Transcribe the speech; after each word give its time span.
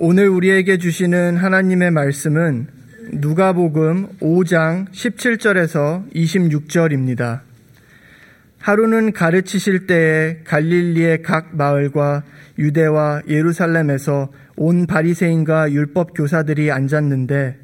오늘 0.00 0.28
우리에게 0.28 0.78
주시는 0.78 1.36
하나님의 1.36 1.92
말씀은 1.92 2.66
누가복음 3.12 4.18
5장 4.18 4.90
17절에서 4.90 6.12
26절입니다. 6.12 7.42
하루는 8.58 9.12
가르치실 9.12 9.86
때에 9.86 10.38
갈릴리의 10.42 11.22
각 11.22 11.54
마을과 11.54 12.24
유대와 12.58 13.22
예루살렘에서 13.28 14.32
온 14.56 14.88
바리새인과 14.88 15.70
율법 15.70 16.14
교사들이 16.16 16.72
앉았는데 16.72 17.56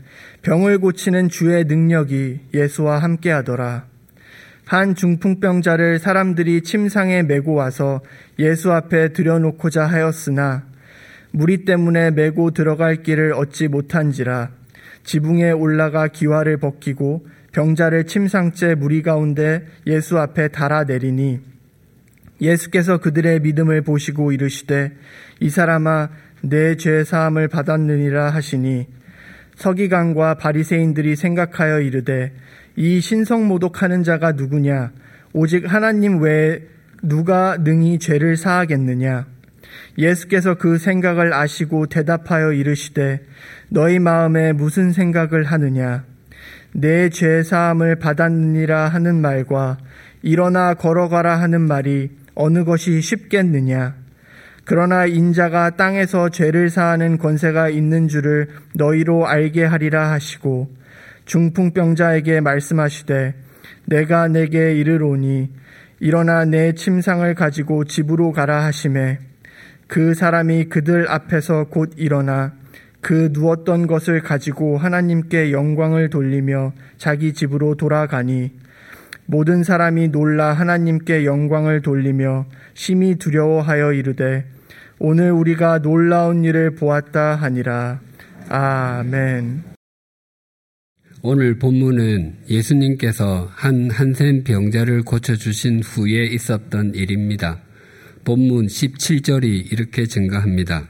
병을 0.43 0.79
고치는 0.79 1.31
주의 1.31 1.65
능력이 1.65 2.43
예수와 2.55 3.01
함께 3.01 3.33
하더라. 3.33 3.87
한 4.67 4.95
중풍병자를 4.95 5.99
사람들이 5.99 6.63
침상에 6.63 7.25
메고 7.25 7.55
와서 7.55 8.03
예수 8.39 8.71
앞에 8.73 9.15
들여놓고자 9.15 9.85
하였으나 9.85 10.70
무리 11.33 11.65
때문에 11.65 12.11
메고 12.11 12.51
들어갈 12.51 13.03
길을 13.03 13.33
얻지 13.33 13.69
못한지라 13.69 14.51
지붕에 15.05 15.53
올라가 15.53 16.09
기와를 16.09 16.59
벗기고 16.59 17.27
병자를 17.53 18.05
침상째 18.07 18.75
무리 18.75 19.03
가운데 19.03 19.67
예수 19.87 20.19
앞에 20.19 20.49
달아 20.49 20.85
내리니 20.85 21.41
예수께서 22.41 22.99
그들의 22.99 23.41
믿음을 23.41 23.83
보시고 23.83 24.33
이르시되 24.33 24.93
이 25.41 25.51
사람아 25.51 26.11
내 26.43 26.75
죄 26.75 27.05
사함을 27.05 27.49
받았느니라 27.49 28.31
하시니 28.31 28.87
서기관과 29.57 30.35
바리새인들이 30.35 31.17
생각하여 31.17 31.81
이르되 31.81 32.33
이 32.77 33.01
신성 33.01 33.47
모독하는 33.47 34.03
자가 34.05 34.33
누구냐? 34.33 34.93
오직 35.35 35.71
하나님 35.71 36.23
외에 36.23 36.63
누가 37.03 37.59
능히 37.59 37.99
죄를 37.99 38.37
사하겠느냐 38.37 39.27
예수께서 39.99 40.55
그 40.55 40.79
생각을 40.79 41.33
아시고 41.33 41.87
대답하여 41.87 42.53
이르시되 42.53 43.21
너희 43.69 43.99
마음에 43.99 44.53
무슨 44.53 44.93
생각을 44.93 45.45
하느냐? 45.45 46.05
내 46.73 47.09
죄 47.11 47.43
사함을 47.43 47.97
받았느니라 47.97 48.89
하는 48.89 49.21
말과 49.21 49.79
일어나 50.23 50.75
걸어가라 50.75 51.41
하는 51.41 51.63
말이 51.63 52.11
어느 52.35 52.65
것이 52.65 53.01
쉽겠느냐? 53.01 53.97
그러나 54.65 55.07
인자가 55.07 55.71
땅에서 55.71 56.29
죄를 56.29 56.71
사하는 56.71 57.19
권세가 57.19 57.71
있는 57.71 58.07
줄을 58.07 58.49
너희로 58.75 59.27
알게 59.27 59.65
하리라 59.65 60.13
하시고 60.13 60.71
중풍병자에게 61.25 62.41
말씀하시되 62.41 63.35
내가 63.87 64.29
내게 64.29 64.75
이르노니 64.75 65.51
일어나 65.99 66.45
내 66.45 66.73
침상을 66.73 67.35
가지고 67.35 67.85
집으로 67.85 68.33
가라 68.33 68.65
하심에 68.65 69.19
그 69.91 70.15
사람이 70.15 70.67
그들 70.67 71.11
앞에서 71.11 71.65
곧 71.65 71.95
일어나 71.97 72.53
그 73.01 73.31
누웠던 73.33 73.89
것을 73.89 74.21
가지고 74.23 74.79
하나님께 74.79 75.51
영광을 75.51 76.11
돌리며 76.11 76.75
자기 76.97 77.33
집으로 77.33 77.75
돌아가니 77.75 78.53
모든 79.27 79.65
사람이 79.65 80.09
놀라 80.09 80.53
하나님께 80.53 81.25
영광을 81.25 81.83
돌리며 81.83 82.47
심히 82.73 83.17
두려워하여 83.17 83.93
이르되 83.93 84.45
오늘 85.01 85.33
우리가 85.33 85.83
놀라운 85.83 86.45
일을 86.45 86.77
보았다 86.77 87.35
하니라. 87.35 88.01
아멘. 88.49 89.65
오늘 91.23 91.59
본문은 91.59 92.45
예수님께서 92.49 93.49
한 93.51 93.91
한센 93.91 94.45
병자를 94.45 95.03
고쳐주신 95.03 95.81
후에 95.83 96.27
있었던 96.27 96.95
일입니다. 96.95 97.61
본문 98.31 98.69
17절이 98.69 99.73
이렇게 99.73 100.07
증가합니다. 100.07 100.89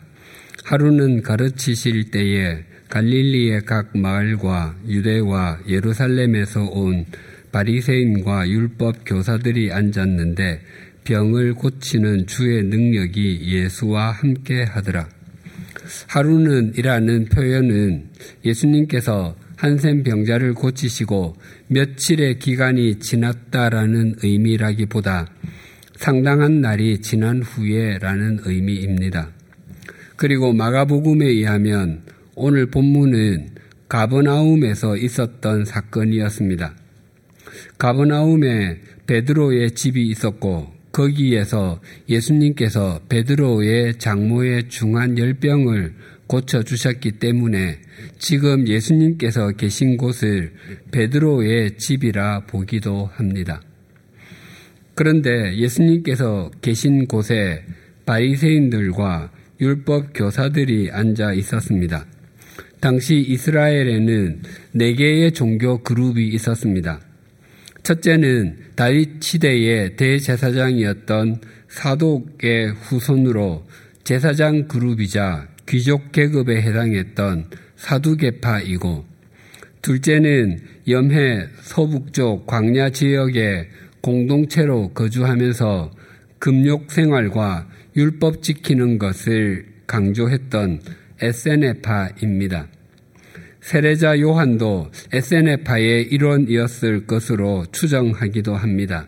하루는 0.64 1.22
가르치실 1.22 2.10
때에 2.10 2.64
갈릴리의 2.90 3.62
각 3.64 3.96
마을과 3.96 4.76
유대와 4.86 5.60
예루살렘에서 5.66 6.64
온 6.64 7.06
바리새인과 7.50 8.46
율법 8.46 9.06
교사들이 9.06 9.72
앉았는데 9.72 10.60
병을 11.04 11.54
고치는 11.54 12.26
주의 12.26 12.62
능력이 12.62 13.40
예수와 13.46 14.10
함께 14.10 14.62
하더라. 14.62 15.08
하루는 16.08 16.74
이라는 16.76 17.24
표현은 17.30 18.10
예수님께서 18.44 19.34
한센 19.56 20.02
병자를 20.02 20.52
고치시고 20.52 21.36
며칠의 21.68 22.38
기간이 22.38 22.98
지났다라는 22.98 24.16
의미라기보다 24.22 25.26
상당한 26.00 26.62
날이 26.62 27.02
지난 27.02 27.42
후에라는 27.42 28.38
의미입니다. 28.44 29.32
그리고 30.16 30.54
마가복음에 30.54 31.26
의하면 31.26 32.04
오늘 32.34 32.70
본문은 32.70 33.50
가버나움에서 33.86 34.96
있었던 34.96 35.66
사건이었습니다. 35.66 36.74
가버나움에 37.76 38.78
베드로의 39.06 39.72
집이 39.72 40.06
있었고 40.08 40.72
거기에서 40.90 41.82
예수님께서 42.08 43.00
베드로의 43.10 43.98
장모의 43.98 44.70
중한 44.70 45.18
열병을 45.18 45.92
고쳐 46.26 46.62
주셨기 46.62 47.18
때문에 47.18 47.78
지금 48.18 48.66
예수님께서 48.66 49.50
계신 49.50 49.98
곳을 49.98 50.54
베드로의 50.92 51.76
집이라 51.76 52.46
보기도 52.46 53.10
합니다. 53.12 53.60
그런데 55.00 55.56
예수님께서 55.56 56.50
계신 56.60 57.06
곳에 57.06 57.64
바리새인들과 58.04 59.30
율법 59.58 60.10
교사들이 60.12 60.90
앉아 60.92 61.32
있었습니다. 61.32 62.04
당시 62.80 63.16
이스라엘에는 63.16 64.42
네 64.72 64.92
개의 64.92 65.32
종교 65.32 65.82
그룹이 65.82 66.28
있었습니다. 66.28 67.00
첫째는 67.82 68.58
다윗 68.74 69.22
시대의 69.22 69.96
대제사장이었던 69.96 71.40
사독의 71.68 72.72
후손으로 72.72 73.66
제사장 74.04 74.68
그룹이자 74.68 75.48
귀족 75.66 76.12
계급에 76.12 76.60
해당했던 76.60 77.46
사두계파이고 77.76 79.06
둘째는 79.80 80.58
염해 80.86 81.46
서북쪽 81.62 82.46
광야 82.46 82.90
지역의 82.90 83.79
공동체로 84.00 84.90
거주하면서 84.94 85.90
금욕 86.38 86.90
생활과 86.90 87.68
율법 87.96 88.42
지키는 88.42 88.98
것을 88.98 89.66
강조했던 89.86 90.80
에세네파입니다. 91.20 92.68
세례자 93.60 94.20
요한도 94.20 94.90
에세네파의 95.12 96.04
일원이었을 96.04 97.06
것으로 97.06 97.66
추정하기도 97.72 98.54
합니다. 98.54 99.06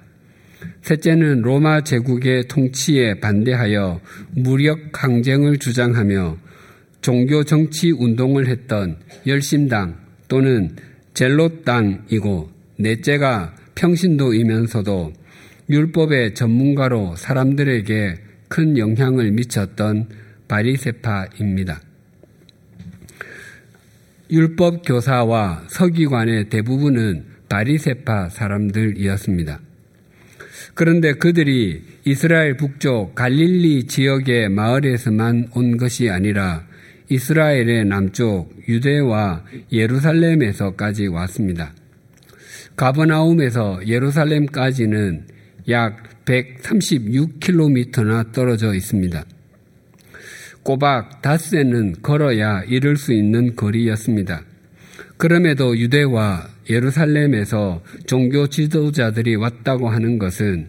셋째는 0.82 1.42
로마 1.42 1.82
제국의 1.82 2.48
통치에 2.48 3.14
반대하여 3.20 4.00
무력 4.32 5.02
항쟁을 5.02 5.58
주장하며 5.58 6.36
종교 7.00 7.44
정치 7.44 7.90
운동을 7.90 8.46
했던 8.46 8.98
열심당 9.26 9.96
또는 10.28 10.76
젤롯당이고 11.14 12.50
넷째가 12.78 13.54
평신도이면서도 13.74 15.12
율법의 15.70 16.34
전문가로 16.34 17.16
사람들에게 17.16 18.16
큰 18.48 18.76
영향을 18.76 19.30
미쳤던 19.32 20.08
바리세파입니다. 20.48 21.80
율법 24.30 24.82
교사와 24.86 25.64
서기관의 25.68 26.48
대부분은 26.48 27.24
바리세파 27.48 28.30
사람들이었습니다. 28.30 29.60
그런데 30.74 31.12
그들이 31.12 31.82
이스라엘 32.04 32.56
북쪽 32.56 33.14
갈릴리 33.14 33.86
지역의 33.86 34.48
마을에서만 34.48 35.48
온 35.54 35.76
것이 35.76 36.08
아니라 36.08 36.66
이스라엘의 37.10 37.84
남쪽 37.84 38.50
유대와 38.68 39.44
예루살렘에서까지 39.70 41.08
왔습니다. 41.08 41.74
가버나움에서 42.76 43.86
예루살렘까지는 43.86 45.26
약 45.68 46.24
136km나 46.24 48.32
떨어져 48.32 48.74
있습니다. 48.74 49.24
꼬박 50.62 51.22
닷새는 51.22 51.96
걸어야 52.02 52.62
이를 52.62 52.96
수 52.96 53.12
있는 53.12 53.56
거리였습니다. 53.56 54.44
그럼에도 55.16 55.76
유대와 55.76 56.48
예루살렘에서 56.70 57.82
종교 58.06 58.46
지도자들이 58.46 59.34
왔다고 59.36 59.88
하는 59.88 60.18
것은 60.18 60.68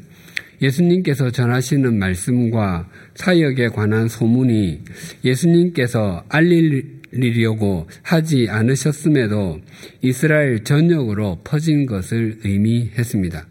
예수님께서 0.62 1.30
전하시는 1.30 1.98
말씀과 1.98 2.90
사역에 3.16 3.70
관한 3.70 4.08
소문이 4.08 4.82
예수님께서 5.24 6.24
알릴 6.30 7.03
리려고 7.14 7.88
하지 8.02 8.48
않으셨음에도 8.50 9.60
이스라엘 10.02 10.64
전역으로 10.64 11.40
퍼진 11.44 11.86
것을 11.86 12.40
의미했습니다. 12.44 13.48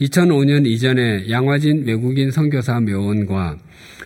2005년 0.00 0.66
이전에 0.66 1.28
양화진 1.30 1.84
외국인 1.86 2.30
선교사 2.30 2.80
묘원과 2.80 3.58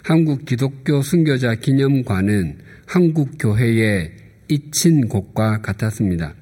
한국 0.03 0.45
기독교 0.45 1.03
순교자 1.03 1.57
기념관은 1.57 2.59
한국 2.87 3.31
교회의 3.39 4.13
잊힌 4.49 5.09
곳과 5.09 5.61
같았습니다. 5.61 6.35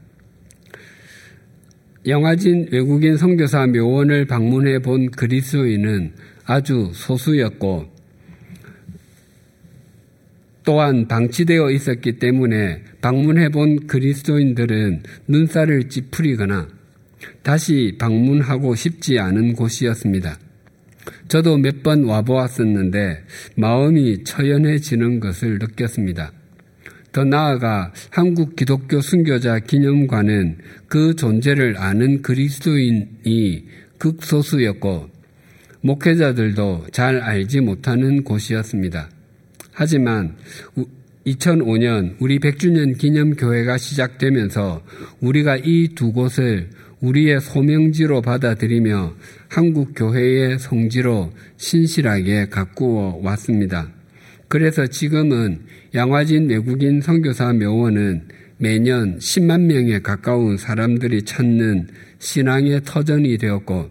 영화진 2.07 2.69
외국인 2.71 3.17
선교사 3.17 3.67
묘원을 3.67 4.27
방문해 4.27 4.79
본 4.81 5.11
그리스도인은 5.11 6.13
아주 6.47 6.91
소수였고 6.95 7.98
또한 10.69 11.09
방치되어 11.09 11.71
있었기 11.71 12.19
때문에 12.19 12.83
방문해 13.01 13.49
본 13.49 13.87
그리스도인들은 13.87 15.03
눈살을 15.27 15.89
찌푸리거나 15.89 16.69
다시 17.43 17.97
방문하고 17.99 18.75
싶지 18.75 19.19
않은 19.19 19.55
곳이었습니다. 19.55 20.39
저도 21.29 21.57
몇 21.57 21.83
번 21.83 22.05
와보았었는데 22.05 23.25
마음이 23.57 24.25
처연해지는 24.25 25.21
것을 25.21 25.59
느꼈습니다. 25.59 26.33
더 27.13 27.25
나아가 27.25 27.95
한국 28.11 28.55
기독교 28.55 29.01
순교자 29.01 29.61
기념관은 29.61 30.59
그 30.87 31.17
존재를 31.17 31.79
아는 31.79 32.21
그리스도인이 32.21 33.65
극소수였고 33.97 35.09
목회자들도 35.81 36.89
잘 36.93 37.23
알지 37.23 37.63
못하는 37.63 38.23
곳이었습니다. 38.23 39.09
하지만 39.79 40.35
2005년 41.25 42.17
우리 42.19 42.41
100주년 42.41 42.99
기념교회가 42.99 43.79
시작되면서 43.79 44.83
우리가 45.21 45.57
이 45.59 45.95
두 45.95 46.13
곳을 46.13 46.69
우리의 47.01 47.41
소명지로 47.41 48.21
받아들이며 48.21 49.15
한국 49.47 49.93
교회의 49.95 50.59
성지로 50.59 51.33
신실하게 51.59 52.49
가꾸어 52.49 53.21
왔습니다. 53.23 53.89
그래서 54.49 54.85
지금은 54.89 55.61
양화진 55.95 56.51
외국인 56.51 57.01
선교사 57.01 57.53
묘원은 57.53 58.23
매년 58.57 59.17
10만 59.19 59.61
명에 59.61 60.01
가까운 60.01 60.57
사람들이 60.57 61.23
찾는 61.23 61.87
신앙의 62.19 62.81
터전이 62.85 63.39
되었고 63.39 63.91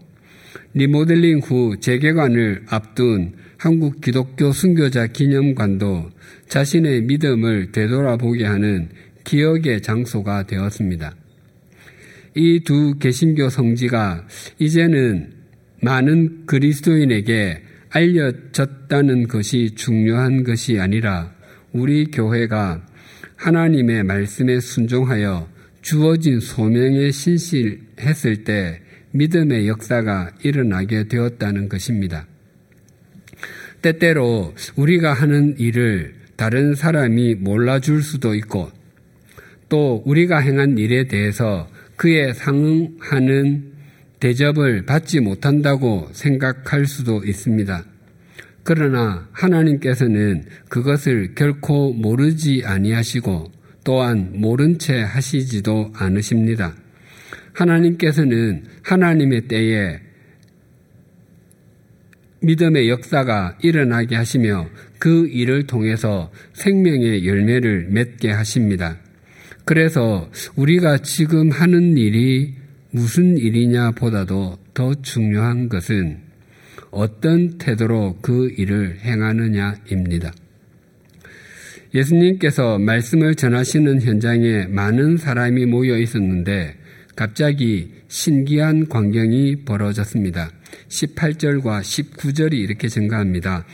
리모델링 0.74 1.38
후 1.38 1.80
재개관을 1.80 2.64
앞둔 2.68 3.32
한국 3.58 4.00
기독교 4.00 4.52
순교자 4.52 5.08
기념관도 5.08 6.10
자신의 6.48 7.02
믿음을 7.02 7.72
되돌아보게 7.72 8.46
하는 8.46 8.88
기억의 9.24 9.82
장소가 9.82 10.46
되었습니다. 10.46 11.14
이 12.36 12.60
두 12.60 12.96
개신교 13.00 13.50
성지가 13.50 14.28
이제는 14.60 15.32
많은 15.82 16.46
그리스도인에게 16.46 17.62
알려졌다는 17.90 19.26
것이 19.26 19.74
중요한 19.74 20.44
것이 20.44 20.78
아니라 20.78 21.34
우리 21.72 22.04
교회가 22.12 22.86
하나님의 23.34 24.04
말씀에 24.04 24.60
순종하여 24.60 25.48
주어진 25.82 26.38
소명에 26.38 27.10
신실했을 27.10 28.44
때 28.44 28.80
믿음의 29.10 29.66
역사가 29.66 30.30
일어나게 30.44 31.08
되었다는 31.08 31.68
것입니다. 31.68 32.26
때때로 33.82 34.54
우리가 34.76 35.12
하는 35.12 35.58
일을 35.58 36.14
다른 36.36 36.74
사람이 36.74 37.36
몰라줄 37.36 38.02
수도 38.02 38.34
있고 38.34 38.70
또 39.68 40.02
우리가 40.06 40.38
행한 40.38 40.78
일에 40.78 41.08
대해서 41.08 41.68
그에 41.96 42.32
상응하는 42.32 43.72
대접을 44.20 44.86
받지 44.86 45.20
못한다고 45.20 46.08
생각할 46.12 46.86
수도 46.86 47.22
있습니다. 47.24 47.84
그러나 48.62 49.28
하나님께서는 49.32 50.44
그것을 50.68 51.34
결코 51.34 51.92
모르지 51.92 52.62
아니하시고 52.64 53.52
또한 53.84 54.30
모른 54.34 54.78
채 54.78 55.00
하시지도 55.00 55.92
않으십니다. 55.94 56.74
하나님께서는 57.54 58.64
하나님의 58.82 59.48
때에 59.48 60.00
믿음의 62.40 62.88
역사가 62.88 63.58
일어나게 63.62 64.16
하시며 64.16 64.68
그 64.98 65.26
일을 65.28 65.66
통해서 65.66 66.30
생명의 66.52 67.26
열매를 67.26 67.88
맺게 67.90 68.30
하십니다. 68.30 68.98
그래서 69.64 70.30
우리가 70.56 70.98
지금 70.98 71.50
하는 71.50 71.96
일이 71.96 72.54
무슨 72.90 73.36
일이냐 73.36 73.90
보다도 73.92 74.58
더 74.72 74.94
중요한 75.02 75.68
것은 75.68 76.18
어떤 76.90 77.58
태도로 77.58 78.18
그 78.22 78.50
일을 78.56 78.98
행하느냐입니다. 79.00 80.32
예수님께서 81.94 82.78
말씀을 82.78 83.34
전하시는 83.34 84.02
현장에 84.02 84.66
많은 84.66 85.16
사람이 85.16 85.66
모여 85.66 85.98
있었는데 85.98 86.76
갑자기 87.16 87.92
신기한 88.08 88.88
광경이 88.88 89.64
벌어졌습니다. 89.64 90.50
18절과 90.88 91.80
19절이 91.80 92.54
이렇게 92.54 92.88
증가합니다. 92.88 93.64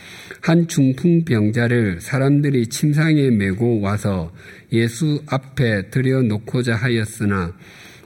한 0.41 0.67
중풍병자를 0.67 2.01
사람들이 2.01 2.67
침상에 2.67 3.29
메고 3.29 3.81
와서 3.81 4.33
예수 4.71 5.21
앞에 5.27 5.89
들여놓고자 5.89 6.75
하였으나 6.75 7.53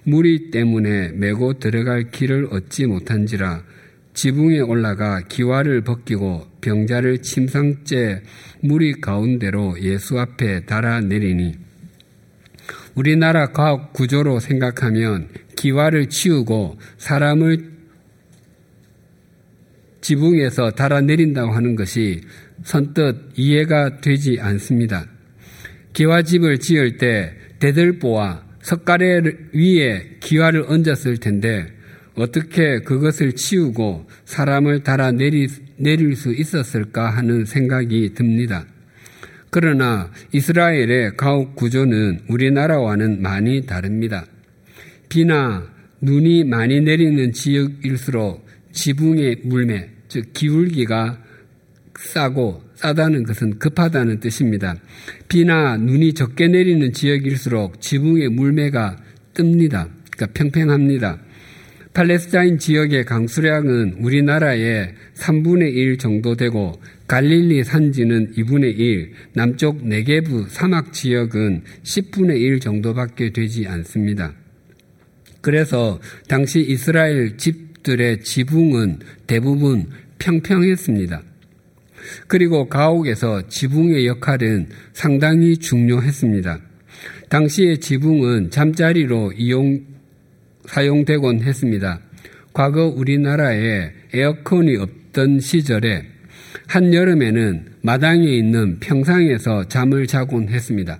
무리 0.03 0.51
때문에 0.51 1.09
메고 1.09 1.59
들어갈 1.59 2.11
길을 2.11 2.47
얻지 2.51 2.87
못한지라 2.87 3.63
지붕에 4.13 4.59
올라가 4.59 5.21
기와를 5.21 5.81
벗기고 5.81 6.47
병자를 6.61 7.21
침상째 7.21 8.23
무리 8.61 8.99
가운데로 8.99 9.81
예수 9.81 10.19
앞에 10.19 10.65
달아내리니 10.65 11.53
우리나라 12.95 13.47
과학 13.51 13.93
구조로 13.93 14.39
생각하면 14.39 15.29
기와를 15.55 16.09
치우고 16.09 16.77
사람을 16.97 17.78
지붕에서 20.01 20.71
달아내린다고 20.71 21.51
하는 21.51 21.75
것이 21.75 22.21
선뜻 22.63 23.33
이해가 23.35 24.01
되지 24.01 24.37
않습니다. 24.39 25.05
기와집을 25.93 26.59
지을 26.59 26.97
때 26.97 27.33
대들보와 27.59 28.43
석가래 28.61 29.21
위에 29.53 30.17
기와를 30.19 30.65
얹었을 30.67 31.17
텐데 31.17 31.67
어떻게 32.15 32.79
그것을 32.79 33.33
치우고 33.33 34.07
사람을 34.25 34.83
달아 34.83 35.11
내릴 35.11 36.15
수 36.15 36.33
있었을까 36.33 37.09
하는 37.09 37.45
생각이 37.45 38.13
듭니다. 38.13 38.65
그러나 39.49 40.11
이스라엘의 40.33 41.17
가옥 41.17 41.55
구조는 41.55 42.19
우리나라와는 42.27 43.21
많이 43.21 43.65
다릅니다. 43.65 44.25
비나 45.07 45.67
눈이 46.01 46.43
많이 46.43 46.81
내리는 46.81 47.31
지역일수록 47.31 48.45
지붕의 48.71 49.41
물매, 49.43 49.89
즉 50.07 50.33
기울기가 50.33 51.21
싸고 51.97 52.63
싸다는 52.75 53.23
것은 53.23 53.59
급하다는 53.59 54.19
뜻입니다. 54.19 54.75
비나 55.27 55.77
눈이 55.77 56.13
적게 56.13 56.47
내리는 56.47 56.93
지역일수록 56.93 57.81
지붕의 57.81 58.29
물매가 58.29 58.97
뜹니다. 59.33 59.89
그러니까 60.11 60.27
평평합니다. 60.33 61.19
팔레스타인 61.93 62.57
지역의 62.59 63.03
강수량은 63.05 63.97
우리나라의 63.99 64.93
3분의 65.15 65.73
1 65.73 65.97
정도 65.97 66.35
되고 66.35 66.79
갈릴리 67.07 67.63
산지는 67.63 68.33
2분의 68.33 68.77
1, 68.77 69.11
남쪽 69.33 69.85
네게부 69.85 70.45
사막 70.49 70.93
지역은 70.93 71.63
10분의 71.83 72.39
1 72.39 72.59
정도밖에 72.59 73.31
되지 73.31 73.67
않습니다. 73.67 74.33
그래서 75.41 75.99
당시 76.27 76.61
이스라엘 76.61 77.37
집 77.37 77.68
들의 77.89 78.21
지붕은 78.21 78.99
대부분 79.25 79.87
평평했습니다. 80.19 81.23
그리고 82.27 82.69
가옥에서 82.69 83.47
지붕의 83.47 84.05
역할은 84.05 84.69
상당히 84.93 85.57
중요했습니다. 85.57 86.59
당시의 87.29 87.79
지붕은 87.79 88.51
잠자리로 88.51 89.31
이용, 89.35 89.79
사용되곤 90.65 91.41
했습니다. 91.41 91.99
과거 92.53 92.85
우리나라에 92.85 93.91
에어컨이 94.13 94.77
없던 94.77 95.39
시절에 95.39 96.05
한여름에는 96.67 97.65
마당에 97.81 98.27
있는 98.27 98.79
평상에서 98.79 99.67
잠을 99.67 100.05
자곤 100.05 100.49
했습니다. 100.49 100.99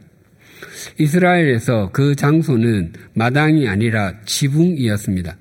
이스라엘에서 0.98 1.92
그 1.94 2.16
장소는 2.16 2.94
마당이 3.14 3.68
아니라 3.68 4.14
지붕이었습니다. 4.26 5.38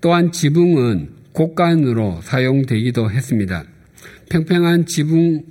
또한 0.00 0.32
지붕은 0.32 1.10
곡간으로 1.32 2.20
사용되기도 2.22 3.10
했습니다. 3.10 3.64
평평한 4.28 4.86
지붕, 4.86 5.42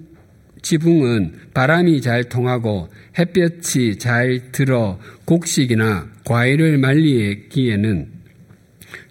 지붕은 0.62 1.34
바람이 1.54 2.02
잘 2.02 2.24
통하고 2.26 2.90
햇볕이 3.18 3.98
잘 3.98 4.52
들어 4.52 5.00
곡식이나 5.26 6.10
과일을 6.26 6.78
말리기에는 6.78 8.08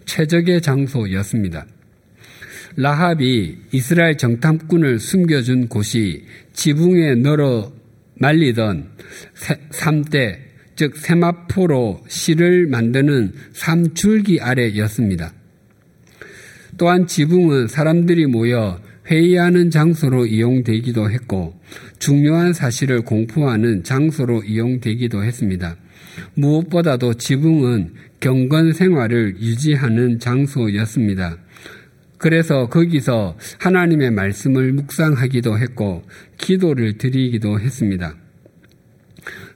최적의 0.05 0.61
장소였습니다. 0.61 1.65
라합이 2.75 3.57
이스라엘 3.71 4.17
정탐꾼을 4.17 4.99
숨겨준 4.99 5.67
곳이 5.67 6.25
지붕에 6.53 7.15
널어 7.15 7.71
말리던 8.15 8.89
삼대 9.71 10.48
즉 10.79 10.95
세마포로 10.95 12.05
실을 12.07 12.65
만드는 12.65 13.33
삼줄기 13.51 14.39
아래였습니다. 14.39 15.33
또한 16.77 17.05
지붕은 17.05 17.67
사람들이 17.67 18.27
모여 18.27 18.79
회의하는 19.07 19.71
장소로 19.71 20.25
이용되기도 20.25 21.11
했고 21.11 21.59
중요한 21.97 22.53
사실을 22.53 23.01
공포하는 23.01 23.83
장소로 23.83 24.43
이용되기도 24.43 25.21
했습니다. 25.21 25.75
무엇보다도 26.35 27.15
지붕은 27.15 27.95
경건 28.21 28.71
생활을 28.71 29.35
유지하는 29.41 30.17
장소였습니다. 30.19 31.39
그래서 32.17 32.69
거기서 32.69 33.37
하나님의 33.57 34.11
말씀을 34.11 34.71
묵상하기도 34.71 35.59
했고 35.59 36.03
기도를 36.37 36.97
드리기도 36.97 37.59
했습니다. 37.59 38.15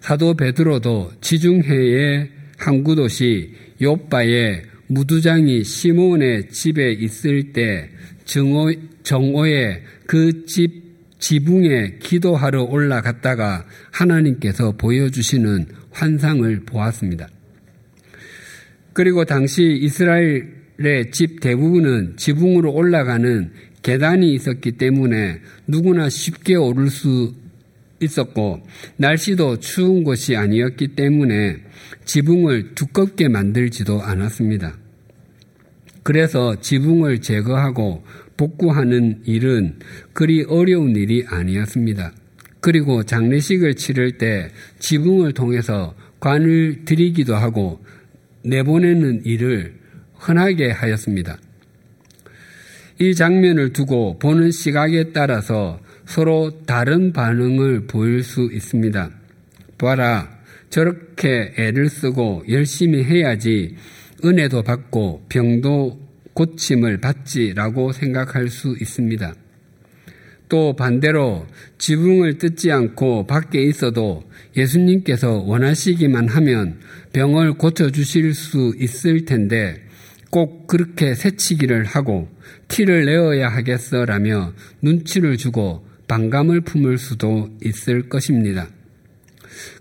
사도 0.04 0.34
베드로도 0.34 1.14
지중해의 1.22 2.30
항구 2.58 2.94
도시 2.94 3.54
요바의 3.82 4.64
무두장이 4.88 5.64
시몬의 5.64 6.50
집에 6.50 6.92
있을 6.92 7.54
때 7.54 7.90
정오, 8.26 8.74
정오에 9.04 9.82
그 10.06 10.46
집 10.46 10.84
지붕에 11.20 12.00
기도하러 12.00 12.64
올라갔다가 12.64 13.66
하나님께서 13.92 14.74
보여주시는 14.74 15.68
환상을 15.92 16.66
보았습니다. 16.66 17.30
그리고 18.92 19.24
당시 19.24 19.64
이스라엘의 19.84 21.12
집 21.14 21.40
대부분은 21.40 22.18
지붕으로 22.18 22.74
올라가는 22.74 23.54
계단이 23.82 24.34
있었기 24.34 24.74
때문에 24.74 25.40
누구나 25.66 26.10
쉽게 26.10 26.56
오를 26.56 26.90
수 26.90 27.34
있었고 28.04 28.62
날씨도 28.98 29.60
추운 29.60 30.04
곳이 30.04 30.36
아니었기 30.36 30.96
때문에 30.96 31.58
지붕을 32.06 32.76
두껍게 32.76 33.28
만들지도 33.30 34.02
않았습니다. 34.02 34.78
그래서 36.04 36.60
지붕을 36.60 37.22
제거하고 37.22 38.04
복구하는 38.36 39.22
일은 39.26 39.80
그리 40.12 40.44
어려운 40.44 40.96
일이 40.96 41.24
아니었습니다. 41.28 42.12
그리고 42.60 43.04
장례식을 43.04 43.76
치를 43.76 44.18
때 44.18 44.50
지붕을 44.80 45.34
통해서 45.34 45.96
관을 46.20 46.86
드리기도 46.86 47.36
하고 47.36 47.84
내보내는 48.44 49.26
일을 49.26 49.76
흔하게 50.16 50.72
하였습니다. 50.72 51.38
이 53.00 53.16
장면을 53.16 53.74
두고 53.74 54.20
보는 54.20 54.52
시각에 54.52 55.12
따라서 55.12 55.80
서로 56.14 56.52
다른 56.68 57.12
반응을 57.12 57.88
보일 57.88 58.22
수 58.22 58.48
있습니다. 58.54 59.10
봐라, 59.80 60.30
저렇게 60.70 61.56
애를 61.58 61.90
쓰고 61.90 62.44
열심히 62.50 63.04
해야지 63.04 63.76
은혜도 64.24 64.62
받고 64.62 65.26
병도 65.28 66.00
고침을 66.36 67.02
받지라고 67.02 67.94
생각할 67.94 68.50
수 68.50 68.76
있습니다. 68.80 69.34
또 70.50 70.76
반대로 70.76 71.48
지붕을 71.80 72.38
뜯지 72.38 72.72
않고 72.72 73.26
밖에 73.26 73.64
있어도 73.64 74.24
예수님께서 74.56 75.40
원하시기만 75.40 76.28
하면 76.28 76.80
병을 77.14 77.54
고쳐주실 77.54 78.36
수 78.36 78.76
있을 78.78 79.26
텐데 79.26 79.82
꼭 80.30 80.68
그렇게 80.68 81.16
새치기를 81.16 81.86
하고 81.86 82.30
티를 82.68 83.06
내어야 83.06 83.50
하겠어라며 83.50 84.54
눈치를 84.84 85.38
주고 85.38 85.92
반감을 86.08 86.62
품을 86.62 86.98
수도 86.98 87.50
있을 87.64 88.10
것입니다. 88.10 88.68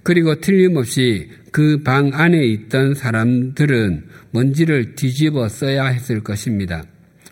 그리고 0.02 0.41
틀림없이 0.41 1.31
그 1.52 1.83
방 1.85 2.11
안에 2.14 2.45
있던 2.47 2.95
사람들은 2.95 4.05
먼지를 4.31 4.95
뒤집어 4.95 5.49
써야 5.49 5.87
했을 5.87 6.23
것입니다. 6.23 6.83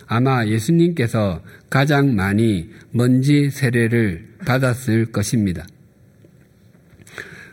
아마 0.07 0.45
예수님께서 0.45 1.43
가장 1.71 2.15
많이 2.15 2.69
먼지 2.91 3.49
세례를 3.51 4.29
받았을 4.45 5.07
것입니다. 5.07 5.67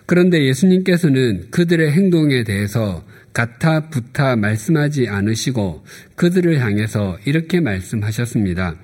그런데 0.05 0.43
예수님께서는 0.45 1.51
그들의 1.51 1.91
행동에 1.91 2.43
대해서 2.43 3.05
가타 3.33 3.89
부타 3.89 4.35
말씀하지 4.35 5.07
않으시고 5.07 5.85
그들을 6.15 6.59
향해서 6.59 7.19
이렇게 7.25 7.59
말씀하셨습니다. 7.59 8.75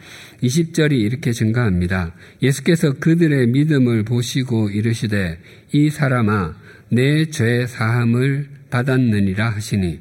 20절이 0.43 0.91
이렇게 1.00 1.31
증가합니다. 1.31 2.13
예수께서 2.41 2.93
그들의 2.93 3.47
믿음을 3.47 4.03
보시고 4.03 4.69
이르시되 4.69 5.39
이 5.71 5.89
사람아 5.89 6.55
내 6.89 7.25
죄 7.31 7.65
사함을 7.65 8.47
받았느니라 8.69 9.50
하시니 9.50 10.00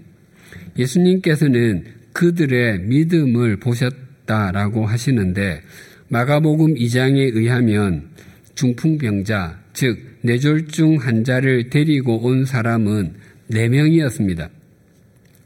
예수님께서는 0.78 1.84
그들의 2.12 2.80
믿음을 2.80 3.56
보셨다라고 3.56 4.86
하시는데 4.86 5.62
마가복음 6.08 6.74
2장에 6.74 7.34
의하면 7.34 8.08
중풍병자 8.54 9.60
즉 9.72 9.98
뇌졸중 10.22 10.96
환자를 10.96 11.70
데리고 11.70 12.18
온 12.18 12.44
사람은 12.44 13.14
4명이었습니다. 13.50 14.50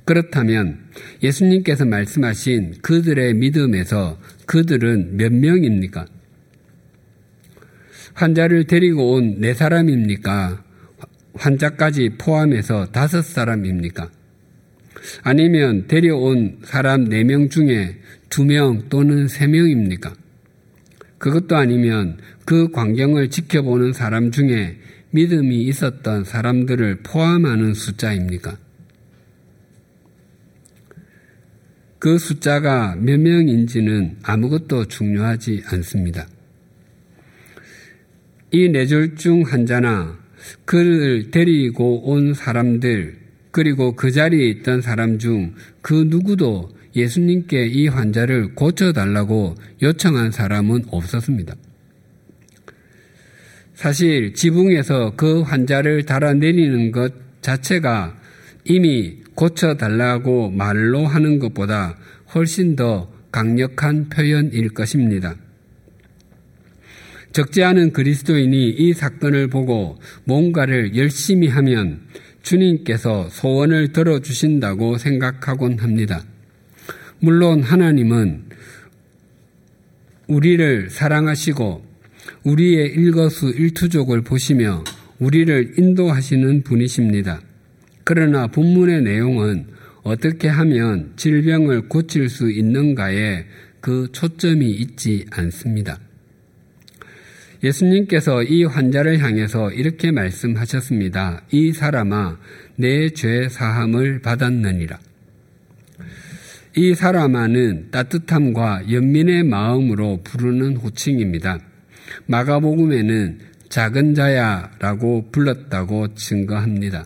그렇다면 0.05 0.79
예수님께서 1.23 1.85
말씀하신 1.85 2.77
그들의 2.83 3.35
믿음에서 3.35 4.19
그들은 4.47 5.17
몇 5.17 5.33
명입니까? 5.33 6.07
환자를 8.15 8.65
데리고 8.65 9.13
온 9.13 9.41
네 9.41 9.53
사람입니까? 9.55 10.65
환자까지 11.35 12.13
포함해서 12.19 12.87
다섯 12.87 13.23
사람입니까? 13.23 14.11
아니면 15.23 15.87
데려온 15.87 16.59
사람 16.65 17.05
네 17.05 17.23
명 17.25 17.49
중에 17.51 17.97
두 18.31 18.45
명 18.45 18.89
또는 18.89 19.29
세 19.29 19.47
명입니까? 19.47 20.15
그것도 21.19 21.57
아니면 21.57 22.19
그 22.45 22.71
광경을 22.71 23.31
지켜보는 23.31 23.93
사람 23.93 24.31
중에 24.31 24.79
믿음이 25.11 25.63
있었던 25.65 26.25
사람들을 26.25 27.01
포함하는 27.03 27.75
숫자입니까? 27.75 28.57
그 32.07 32.19
숫자가 32.19 32.95
몇 33.01 33.19
명인지는 33.19 34.19
아무것도 34.23 34.85
중요하지 34.85 35.65
않습니다. 35.67 36.29
이 38.53 38.69
뇌졸중 38.69 39.43
환자나 39.43 40.17
그를 40.65 41.33
데리고 41.33 42.09
온 42.09 42.33
사람들, 42.33 43.19
그리고 43.51 43.97
그 43.97 44.13
자리에 44.13 44.49
있던 44.51 44.83
사람 44.83 45.19
중 45.19 45.57
그 45.83 46.07
누구도 46.07 46.71
예수님께 46.95 47.67
이 47.67 47.89
환자를 47.89 48.55
고쳐달라고 48.55 49.57
요청한 49.83 50.31
사람은 50.31 50.85
없었습니다. 50.87 51.57
사실 53.75 54.33
지붕에서 54.33 55.15
그 55.17 55.41
환자를 55.41 56.05
달아내리는 56.05 56.93
것 56.93 57.13
자체가 57.41 58.17
이미 58.65 59.26
고쳐달라고 59.37 60.51
말로 60.51 61.07
하는 61.07 61.39
것보다 61.39 61.97
훨씬 62.35 62.75
더 62.75 63.11
강력한 63.31 64.09
표현일 64.09 64.71
것입니다. 64.71 65.37
적지 67.33 67.63
않은 67.63 67.93
그리스도인이 67.93 68.71
이 68.71 68.93
사건을 68.95 69.49
보고 69.49 69.99
뭔가를 70.25 70.97
열심히 70.97 71.49
하면 71.49 72.01
주님께서 72.43 73.29
소원을 73.29 73.93
들어주신다고 73.93 74.97
생각하곤 74.97 75.81
합니다. 75.81 76.25
물론 77.19 77.63
하나님은 77.63 78.45
우리를 80.29 80.89
사랑하시고 80.91 81.85
우리의 82.45 82.89
일거수 82.95 83.51
일투족을 83.51 84.23
보시며 84.23 84.83
우리를 85.19 85.75
인도하시는 85.79 86.63
분이십니다. 86.63 87.41
그러나 88.09 88.47
본문의 88.47 89.03
내용은 89.03 89.67
어떻게 90.05 90.47
하면 90.47 91.15
질병을 91.17 91.89
고칠 91.89 92.29
수 92.29 92.49
있는가에 92.53 93.47
그 93.81 94.09
초점이 94.13 94.71
있지 94.71 95.27
않습니다. 95.33 95.99
예수님께서 97.65 98.45
이 98.45 98.63
환자를 98.63 99.19
향해서 99.19 99.73
이렇게 99.73 100.13
말씀하셨습니다. 100.13 101.43
이 101.51 101.73
사람아, 101.73 102.39
내 102.77 103.09
죄 103.11 103.49
사함을 103.49 104.21
받았느니라. 104.23 105.01
이 106.77 106.95
사람아는 106.95 107.91
따뜻함과 107.91 108.93
연민의 108.93 109.43
마음으로 109.43 110.21
부르는 110.23 110.77
호칭입니다. 110.77 111.59
마가복음에는 112.27 113.41
작은 113.69 114.15
자야라고 114.15 115.33
불렀다고 115.33 116.15
증거합니다. 116.15 117.05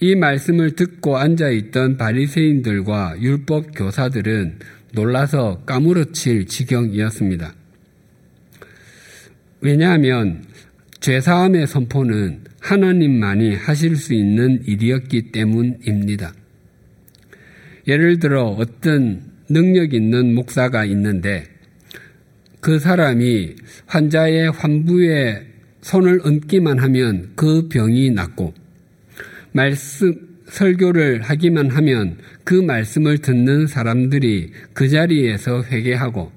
이 0.00 0.14
말씀을 0.14 0.76
듣고 0.76 1.16
앉아 1.16 1.50
있던 1.50 1.96
바리새인들과 1.96 3.20
율법 3.20 3.74
교사들은 3.74 4.58
놀라서 4.92 5.62
까무러칠 5.66 6.46
지경이었습니다. 6.46 7.52
왜냐하면 9.60 10.44
죄사함의 11.00 11.66
선포는 11.66 12.44
하나님만이 12.60 13.56
하실 13.56 13.96
수 13.96 14.14
있는 14.14 14.62
일이었기 14.66 15.32
때문입니다. 15.32 16.32
예를 17.88 18.18
들어 18.18 18.44
어떤 18.44 19.22
능력 19.48 19.94
있는 19.94 20.34
목사가 20.34 20.84
있는데 20.84 21.44
그 22.60 22.78
사람이 22.78 23.56
환자의 23.86 24.50
환부에 24.50 25.46
손을 25.80 26.20
얹기만 26.24 26.78
하면 26.78 27.32
그 27.34 27.68
병이 27.68 28.10
낫고 28.10 28.52
말씀 29.58 30.14
설교를 30.46 31.22
하기만 31.22 31.70
하면 31.70 32.18
그 32.44 32.54
말씀을 32.54 33.18
듣는 33.18 33.66
사람들이 33.66 34.52
그 34.72 34.88
자리에서 34.88 35.64
회개하고 35.64 36.30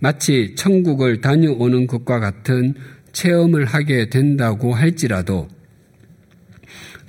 마치 0.00 0.56
천국을 0.56 1.20
다녀오는 1.20 1.86
것과 1.86 2.18
같은 2.18 2.74
체험을 3.12 3.64
하게 3.64 4.10
된다고 4.10 4.74
할지라도 4.74 5.46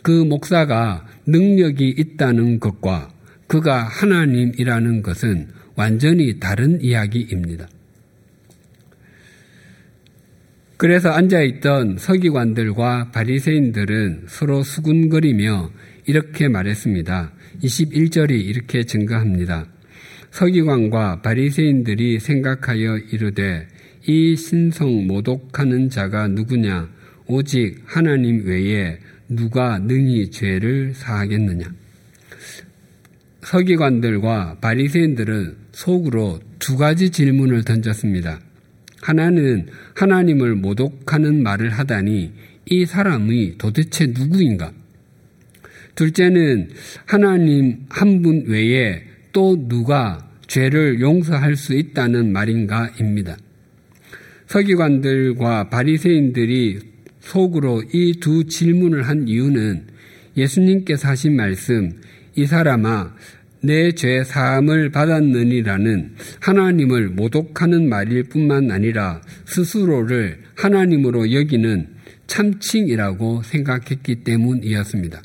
그 0.04 0.12
목사가 0.12 1.08
능력이 1.26 1.96
있다는 1.98 2.60
것과 2.60 3.10
그가 3.48 3.86
하나님이라는 3.86 5.02
것은 5.02 5.48
완전히 5.76 6.40
다른 6.40 6.80
이야기입니다. 6.80 7.68
그래서 10.78 11.10
앉아있던 11.10 11.98
서기관들과 11.98 13.12
바리새인들은 13.12 14.26
서로 14.28 14.62
수군거리며 14.62 15.72
이렇게 16.06 16.50
말했습니다. 16.50 17.32
21절이 17.64 18.32
이렇게 18.32 18.84
증가합니다. 18.84 19.68
서기관과 20.32 21.22
바리새인들이 21.22 22.20
생각하여 22.20 22.98
이르되 22.98 23.68
이 24.06 24.36
신성 24.36 25.08
모독하는 25.08 25.90
자가 25.90 26.28
누구냐 26.28 26.90
오직 27.28 27.82
하나님 27.86 28.46
외에 28.46 29.00
누가 29.30 29.80
능히 29.80 30.30
죄를 30.30 30.94
사하겠느냐 30.94 31.66
서기관들과 33.42 34.58
바리새인들은 34.60 35.56
속으로 35.72 36.40
두 36.60 36.78
가지 36.78 37.10
질문을 37.10 37.64
던졌습니다. 37.64 38.40
하나는 39.06 39.68
하나님을 39.94 40.56
모독하는 40.56 41.44
말을 41.44 41.70
하다니 41.70 42.32
이 42.66 42.86
사람이 42.88 43.60
도대체 43.60 44.08
누구인가? 44.08 44.72
둘째는 45.94 46.70
하나님 47.06 47.86
한 47.90 48.24
분 48.24 48.46
외에 48.48 49.04
또 49.32 49.68
누가 49.68 50.28
죄를 50.48 51.02
용서할 51.02 51.56
수 51.56 51.76
있다는 51.76 52.32
말인가입니다. 52.34 53.38
서기관들과 54.48 55.70
바리새인들이 55.70 56.80
속으로 57.20 57.84
이 57.94 58.20
두 58.20 58.46
질문을 58.46 59.04
한 59.04 59.28
이유는 59.28 59.86
예수님께서 60.36 61.10
하신 61.10 61.36
말씀 61.36 61.92
이 62.36 62.46
사람아 62.46 63.14
내 63.66 63.92
죄 63.92 64.24
사함을 64.24 64.92
받았느니라는 64.92 66.16
하나님을 66.40 67.10
모독하는 67.10 67.90
말일 67.90 68.24
뿐만 68.24 68.72
아니라 68.72 69.22
스스로를 69.46 70.40
하나님으로 70.56 71.32
여기는 71.34 71.88
참칭이라고 72.28 73.44
생각했기 73.44 74.24
때문이었습니다. 74.24 75.22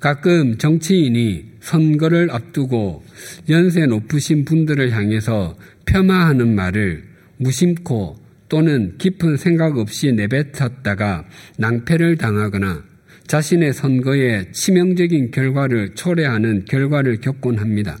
가끔 0.00 0.58
정치인이 0.58 1.46
선거를 1.60 2.30
앞두고 2.30 3.02
연세 3.48 3.86
높으신 3.86 4.44
분들을 4.44 4.90
향해서 4.92 5.56
폄하하는 5.86 6.54
말을 6.54 7.04
무심코 7.38 8.16
또는 8.48 8.96
깊은 8.98 9.38
생각 9.38 9.78
없이 9.78 10.12
내뱉었다가 10.12 11.24
낭패를 11.56 12.16
당하거나 12.18 12.84
자신의 13.26 13.72
선거에 13.72 14.50
치명적인 14.52 15.30
결과를 15.30 15.94
초래하는 15.94 16.66
결과를 16.66 17.20
겪곤 17.20 17.58
합니다. 17.58 17.98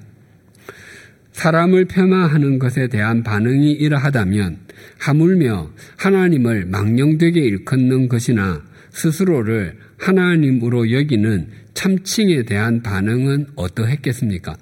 사람을 1.32 1.86
폄하하는 1.86 2.58
것에 2.58 2.86
대한 2.86 3.22
반응이 3.22 3.72
이러하다면 3.72 4.58
하물며 4.98 5.70
하나님을 5.96 6.66
망령되게 6.66 7.40
일컫는 7.40 8.08
것이나 8.08 8.62
스스로를 8.90 9.76
하나님으로 9.98 10.92
여기는 10.92 11.48
참칭에 11.74 12.44
대한 12.44 12.82
반응은 12.82 13.48
어떠했겠습니까? 13.56 14.56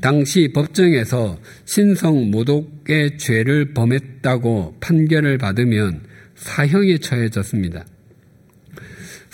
당시 0.00 0.50
법정에서 0.52 1.38
신성 1.64 2.30
모독의 2.30 3.18
죄를 3.18 3.74
범했다고 3.74 4.76
판결을 4.80 5.38
받으면 5.38 6.02
사형에 6.36 6.98
처해졌습니다. 6.98 7.84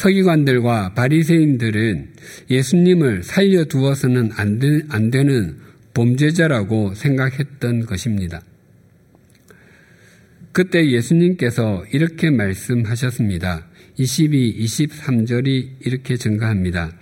서기관들과 0.00 0.94
바리새인들은 0.94 2.08
예수님을 2.48 3.22
살려두어서는 3.22 4.30
안 4.34 5.10
되는 5.10 5.58
범죄자라고 5.92 6.94
생각했던 6.94 7.84
것입니다. 7.84 8.40
그때 10.52 10.90
예수님께서 10.90 11.84
이렇게 11.92 12.30
말씀하셨습니다. 12.30 13.66
22, 13.98 14.64
23절이 14.64 15.68
이렇게 15.80 16.16
증가합니다. 16.16 16.96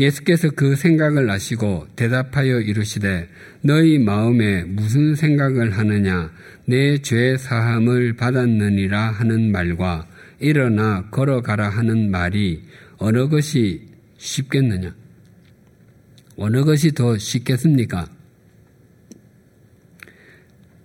예수께서 0.00 0.50
그 0.50 0.74
생각을 0.74 1.30
아시고 1.30 1.86
대답하여 1.94 2.60
이르시되 2.60 3.28
너희 3.60 3.98
마음에 3.98 4.64
무슨 4.64 5.14
생각을 5.14 5.78
하느냐 5.78 6.32
내 6.66 6.98
죄 6.98 7.36
사함을 7.36 8.14
받았느니라 8.14 9.10
하는 9.10 9.52
말과 9.52 10.09
일어나 10.40 11.08
걸어가라 11.10 11.68
하는 11.68 12.10
말이 12.10 12.62
어느 12.98 13.28
것이 13.28 13.88
쉽겠느냐 14.18 14.94
어느 16.36 16.64
것이 16.64 16.92
더 16.92 17.16
쉽겠습니까? 17.18 18.08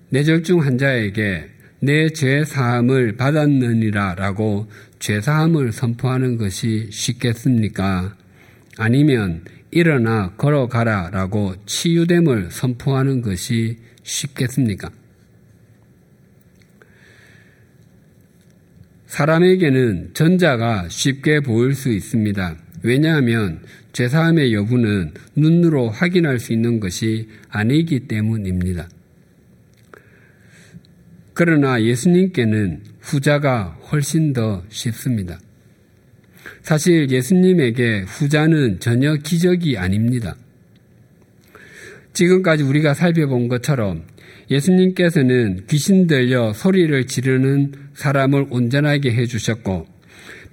뇌절중 0.09 0.61
환자에게 0.61 1.49
내 1.79 2.09
죄 2.09 2.43
사함을 2.45 3.15
받았느니라 3.15 4.15
라고 4.15 4.67
죄사함을 4.99 5.71
선포하는 5.71 6.37
것이 6.37 6.87
쉽겠습니까? 6.91 8.15
아니면 8.77 9.43
일어나 9.71 10.31
걸어가라 10.37 11.09
라고 11.11 11.53
치유됨을 11.65 12.49
선포하는 12.51 13.21
것이 13.21 13.77
쉽겠습니까? 14.03 14.89
사람에게는 19.15 20.09
전자가 20.13 20.89
쉽게 20.89 21.39
보일 21.39 21.73
수 21.73 21.89
있습니다. 21.89 22.57
왜냐하면 22.83 23.61
죄사함의 23.93 24.53
여부는 24.53 25.13
눈으로 25.37 25.89
확인할 25.89 26.37
수 26.37 26.51
있는 26.51 26.81
것이 26.81 27.29
아니기 27.47 28.09
때문입니다. 28.09 28.89
그러나 31.33 31.81
예수님께는 31.81 32.81
후자가 32.99 33.79
훨씬 33.89 34.33
더 34.33 34.65
쉽습니다. 34.67 35.39
사실 36.61 37.09
예수님에게 37.09 38.01
후자는 38.01 38.81
전혀 38.81 39.15
기적이 39.15 39.77
아닙니다. 39.77 40.35
지금까지 42.11 42.63
우리가 42.63 42.93
살펴본 42.93 43.47
것처럼 43.47 44.03
예수님께서는 44.49 45.65
귀신 45.69 46.07
들려 46.07 46.53
소리를 46.53 47.07
지르는 47.07 47.73
사람을 47.93 48.47
온전하게 48.49 49.11
해주셨고 49.13 49.87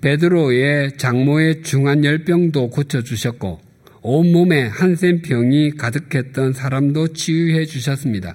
베드로의 0.01 0.97
장모의 0.97 1.63
중한 1.63 2.05
열병도 2.05 2.71
고쳐주셨고 2.71 3.61
온몸에 4.03 4.67
한센병이 4.67 5.73
가득했던 5.73 6.53
사람도 6.53 7.09
치유해 7.09 7.65
주셨습니다. 7.65 8.35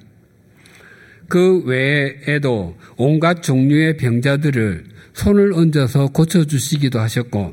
그 1.28 1.62
외에도 1.66 2.78
온갖 2.96 3.44
종류의 3.44 3.98
병자들을 3.98 4.86
손을 5.14 5.54
얹어서 5.54 6.08
고쳐주시기도 6.08 7.00
하셨고 7.00 7.52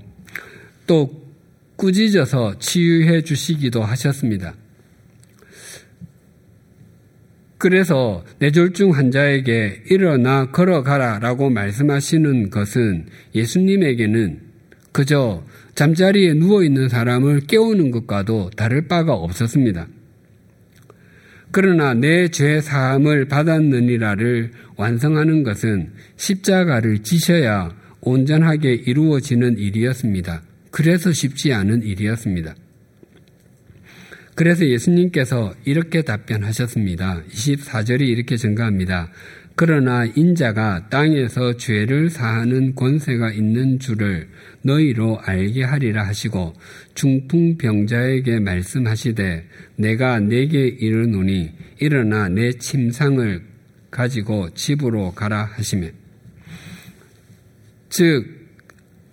또 0.87 1.25
꾸짖어서 1.77 2.59
치유해 2.61 3.23
주시기도 3.23 3.83
하셨습니다. 3.83 4.55
그래서 7.65 8.23
뇌졸중 8.41 8.91
환자에게 8.95 9.85
일어나 9.89 10.51
걸어가라 10.51 11.21
라고 11.21 11.49
말씀하시는 11.49 12.51
것은 12.51 13.07
예수님에게는 13.35 14.39
그저 14.93 15.43
잠자리에 15.75 16.35
누워있는 16.35 16.91
사람을 16.91 17.47
깨우는 17.47 17.91
것과도 17.91 18.51
다를 18.51 18.87
바가 18.87 19.15
없었습니다. 19.15 19.87
그러나 21.53 21.95
내 21.95 22.29
죄 22.29 22.61
사함을 22.61 23.29
받았느니라를 23.29 24.51
완성하는 24.77 25.43
것은 25.43 25.91
십자가를 26.17 26.99
지셔야 26.99 27.75
온전하게 28.03 28.75
이루어지는 28.75 29.57
일이었습니다. 29.57 30.43
그래서 30.71 31.15
쉽지 31.15 31.55
않은 31.55 31.83
일이었습니다. 31.83 32.57
그래서 34.35 34.67
예수님께서 34.67 35.55
이렇게 35.65 36.03
답변하셨습니다. 36.03 37.23
24절이 37.31 38.03
이렇게 38.03 38.37
증가합니다. 38.37 39.11
그러나 39.57 40.05
인자가 40.05 40.89
땅에서 40.89 41.57
죄를 41.57 42.11
사하는 42.11 42.75
권세가 42.75 43.31
있는 43.31 43.79
줄을 43.79 44.29
너희로 44.63 45.21
알게 45.21 45.63
하리라 45.63 46.05
하시고 46.09 46.55
중풍병자에게 46.95 48.41
말씀하시되 48.41 49.47
내가 49.77 50.19
내게 50.19 50.67
이르노니 50.67 51.53
일어나 51.79 52.29
내 52.29 52.51
침상을 52.53 53.43
가지고 53.93 54.53
집으로 54.55 55.13
가라 55.13 55.45
하시며 55.45 55.87
즉 57.91 58.27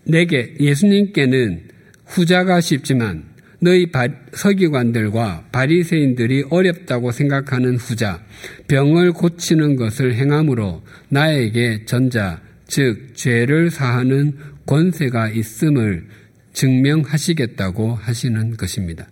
내게 0.05 0.55
예수님께는 0.59 1.69
후자가 2.07 2.61
쉽지만 2.61 3.30
너희 3.63 3.85
서기관들과 4.33 5.49
바리새인들이 5.51 6.45
어렵다고 6.49 7.11
생각하는 7.11 7.75
후자 7.75 8.23
병을 8.67 9.11
고치는 9.13 9.75
것을 9.75 10.15
행함으로 10.15 10.81
나에게 11.09 11.85
전자 11.85 12.41
즉 12.67 13.13
죄를 13.13 13.69
사하는 13.69 14.35
권세가 14.65 15.29
있음을 15.29 16.07
증명하시겠다고 16.53 17.93
하시는 17.93 18.57
것입니다. 18.57 19.07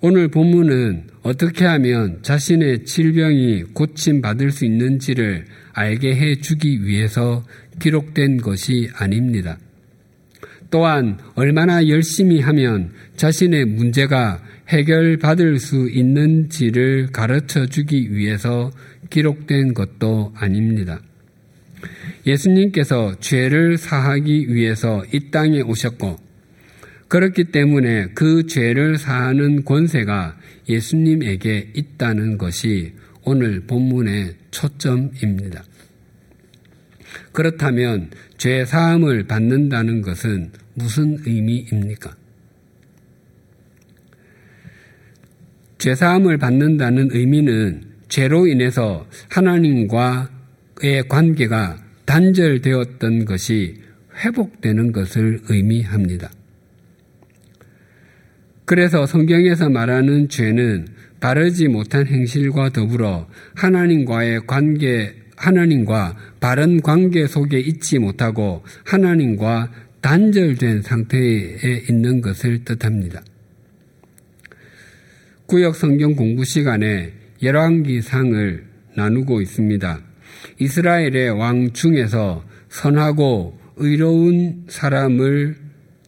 오늘 0.00 0.28
본문은 0.28 1.08
어떻게 1.22 1.64
하면 1.64 2.20
자신의 2.22 2.84
질병이 2.84 3.64
고침받을 3.74 4.52
수 4.52 4.64
있는지를 4.64 5.46
알게 5.72 6.14
해 6.14 6.36
주기 6.36 6.84
위해서 6.84 7.44
기록된 7.80 8.38
것이 8.38 8.88
아닙니다. 8.94 9.58
또한 10.70 11.18
얼마나 11.34 11.86
열심히 11.88 12.40
하면 12.40 12.92
자신의 13.16 13.64
문제가 13.64 14.40
해결받을 14.68 15.58
수 15.58 15.88
있는지를 15.90 17.08
가르쳐 17.12 17.66
주기 17.66 18.14
위해서 18.14 18.70
기록된 19.10 19.74
것도 19.74 20.32
아닙니다. 20.36 21.00
예수님께서 22.26 23.16
죄를 23.20 23.76
사하기 23.76 24.54
위해서 24.54 25.02
이 25.12 25.30
땅에 25.30 25.60
오셨고 25.60 26.16
그렇기 27.08 27.44
때문에 27.44 28.10
그 28.14 28.46
죄를 28.46 28.96
사하는 28.96 29.64
권세가 29.64 30.36
예수님에게 30.68 31.72
있다는 31.74 32.38
것이 32.38 32.92
오늘 33.24 33.60
본문의 33.66 34.34
초점입니다. 34.52 35.64
그렇다면 37.32 38.10
죄 38.38 38.64
사함을 38.64 39.24
받는다는 39.24 40.02
것은 40.02 40.50
무슨 40.74 41.18
의미입니까? 41.24 42.14
죄 45.78 45.94
사함을 45.94 46.38
받는다는 46.38 47.08
의미는 47.12 47.84
죄로 48.08 48.46
인해서 48.46 49.06
하나님과의 49.30 50.28
관계가 51.08 51.78
단절되었던 52.04 53.24
것이 53.24 53.76
회복되는 54.16 54.92
것을 54.92 55.40
의미합니다. 55.48 56.30
그래서 58.64 59.06
성경에서 59.06 59.68
말하는 59.68 60.28
죄는 60.28 60.86
바르지 61.20 61.68
못한 61.68 62.06
행실과 62.06 62.70
더불어 62.70 63.28
하나님과의 63.54 64.46
관계 64.46 65.14
하나님과 65.40 66.16
바른 66.38 66.80
관계 66.82 67.26
속에 67.26 67.58
있지 67.58 67.98
못하고 67.98 68.62
하나님과 68.84 69.70
단절된 70.02 70.82
상태에 70.82 71.84
있는 71.88 72.20
것을 72.20 72.64
뜻합니다. 72.64 73.22
구역 75.46 75.76
성경 75.76 76.14
공부 76.14 76.44
시간에 76.44 77.12
열왕기상을 77.42 78.64
나누고 78.96 79.40
있습니다. 79.40 80.00
이스라엘의 80.60 81.30
왕 81.30 81.72
중에서 81.72 82.44
선하고 82.68 83.58
의로운 83.76 84.64
사람을 84.68 85.56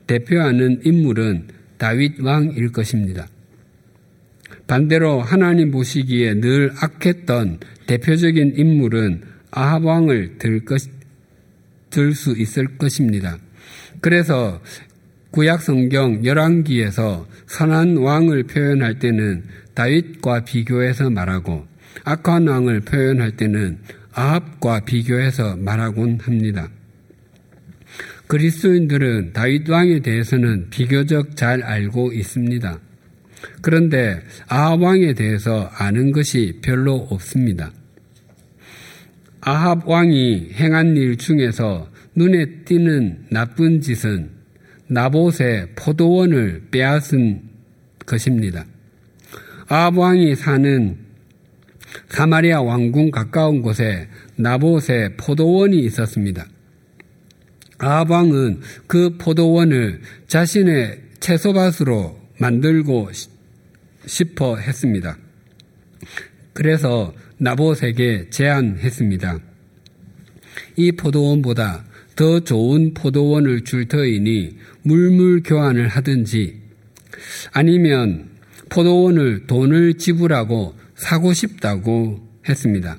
대표하는 0.06 0.82
인물은 0.84 1.48
다윗 1.78 2.20
왕일 2.20 2.70
것입니다. 2.70 3.26
반대로 4.66 5.20
하나님 5.20 5.70
보시기에 5.70 6.34
늘 6.34 6.70
악했던 6.80 7.58
대표적인 7.92 8.54
인물은 8.56 9.20
아합 9.50 9.84
왕을 9.84 10.38
들 10.38 10.64
것, 10.64 10.80
들 11.90 12.14
수 12.14 12.32
있을 12.38 12.78
것입니다. 12.78 13.36
그래서 14.00 14.62
구약 15.30 15.60
성경 15.60 16.24
열왕기에서 16.24 17.26
선한 17.46 17.98
왕을 17.98 18.44
표현할 18.44 18.98
때는 18.98 19.44
다윗과 19.74 20.44
비교해서 20.44 21.10
말하고 21.10 21.66
악한 22.04 22.48
왕을 22.48 22.80
표현할 22.80 23.32
때는 23.36 23.78
아합과 24.12 24.86
비교해서 24.86 25.56
말하곤 25.56 26.20
합니다. 26.22 26.70
그리스도인들은 28.26 29.34
다윗 29.34 29.68
왕에 29.68 30.00
대해서는 30.00 30.68
비교적 30.70 31.36
잘 31.36 31.62
알고 31.62 32.14
있습니다. 32.14 32.78
그런데 33.60 34.22
아합 34.48 34.80
왕에 34.80 35.12
대해서 35.12 35.70
아는 35.74 36.12
것이 36.12 36.58
별로 36.62 36.94
없습니다. 37.10 37.70
아합 39.44 39.88
왕이 39.88 40.50
행한 40.52 40.96
일 40.96 41.16
중에서 41.16 41.90
눈에 42.14 42.62
띄는 42.64 43.26
나쁜 43.30 43.80
짓은 43.80 44.30
나봇의 44.86 45.70
포도원을 45.74 46.68
빼앗은 46.70 47.42
것입니다. 48.06 48.64
아합 49.66 49.98
왕이 49.98 50.36
사는 50.36 50.96
사마리아 52.08 52.62
왕궁 52.62 53.10
가까운 53.10 53.62
곳에 53.62 54.08
나봇의 54.36 55.16
포도원이 55.16 55.76
있었습니다. 55.86 56.46
아합 57.78 58.12
왕은 58.12 58.60
그 58.86 59.16
포도원을 59.18 60.02
자신의 60.28 61.00
채소밭으로 61.18 62.16
만들고 62.38 63.10
싶어 64.06 64.56
했습니다. 64.56 65.18
그래서 66.52 67.12
나봇에게 67.42 68.30
제안했습니다. 68.30 69.40
이 70.76 70.92
포도원보다 70.92 71.84
더 72.14 72.38
좋은 72.38 72.94
포도원을 72.94 73.64
줄 73.64 73.88
터이니 73.88 74.58
물물 74.82 75.42
교환을 75.42 75.88
하든지 75.88 76.60
아니면 77.52 78.28
포도원을 78.68 79.48
돈을 79.48 79.94
지불하고 79.94 80.76
사고 80.94 81.32
싶다고 81.32 82.20
했습니다. 82.48 82.98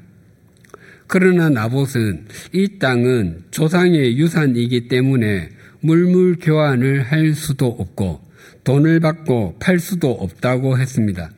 그러나 1.07 1.49
나봇은 1.49 2.25
이 2.51 2.79
땅은 2.79 3.45
조상의 3.49 4.17
유산이기 4.17 4.89
때문에 4.89 5.51
물물 5.79 6.37
교환을 6.41 7.03
할 7.03 7.33
수도 7.33 7.67
없고 7.67 8.19
돈을 8.65 8.99
받고 8.99 9.55
팔 9.59 9.79
수도 9.79 10.11
없다고 10.11 10.77
했습니다. 10.77 11.31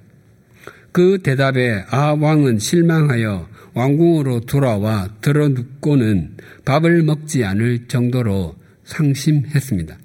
그 0.95 1.19
대답에 1.21 1.83
아합 1.89 2.21
왕은 2.21 2.59
실망하여 2.59 3.49
왕궁으로 3.73 4.45
돌아와 4.45 5.09
들어눕고는 5.19 6.37
밥을 6.63 7.03
먹지 7.03 7.43
않을 7.43 7.89
정도로 7.89 8.55
상심했습니다. 8.85 9.97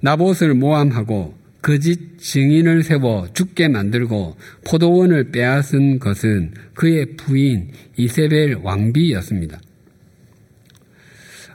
나봇을 0.00 0.52
모함하고 0.52 1.34
거짓 1.62 2.18
증인을 2.18 2.82
세워 2.82 3.26
죽게 3.32 3.68
만들고 3.68 4.36
포도원을 4.66 5.30
빼앗은 5.30 5.98
것은 5.98 6.52
그의 6.74 7.16
부인 7.16 7.70
이세벨 7.96 8.58
왕비였습니다. 8.62 9.62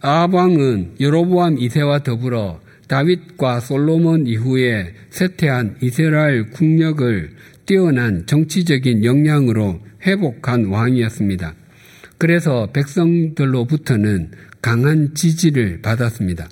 아합 0.01 0.33
왕은 0.33 0.95
여로보암 0.99 1.59
이세와 1.59 1.99
더불어 1.99 2.59
다윗과 2.89 3.60
솔로몬 3.60 4.25
이후에 4.25 4.93
쇠퇴한 5.12 5.78
이스라엘 5.82 6.49
국력을 6.49 7.32
뛰어난 7.65 8.25
정치적인 8.25 9.06
역량으로 9.06 9.80
회복한 10.06 10.65
왕이었습니다. 10.65 11.54
그래서 12.17 12.67
백성들로부터는 12.73 14.32
강한 14.62 15.13
지지를 15.13 15.82
받았습니다. 15.82 16.49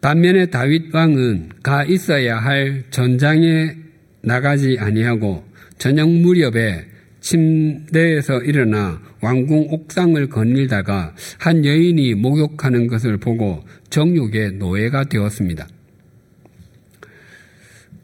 반면에 0.00 0.46
다윗 0.46 0.94
왕은 0.94 1.50
가 1.62 1.84
있어야 1.84 2.38
할 2.38 2.84
전장에 2.90 3.76
나가지 4.22 4.78
아니하고 4.80 5.44
저녁 5.76 6.08
무렵에 6.08 6.86
침대에서 7.20 8.40
일어나 8.40 9.02
왕궁 9.20 9.68
옥상을 9.70 10.28
거닐다가 10.28 11.14
한 11.38 11.64
여인이 11.64 12.14
목욕하는 12.14 12.86
것을 12.86 13.18
보고 13.18 13.62
정욕의 13.90 14.52
노예가 14.52 15.04
되었습니다. 15.04 15.68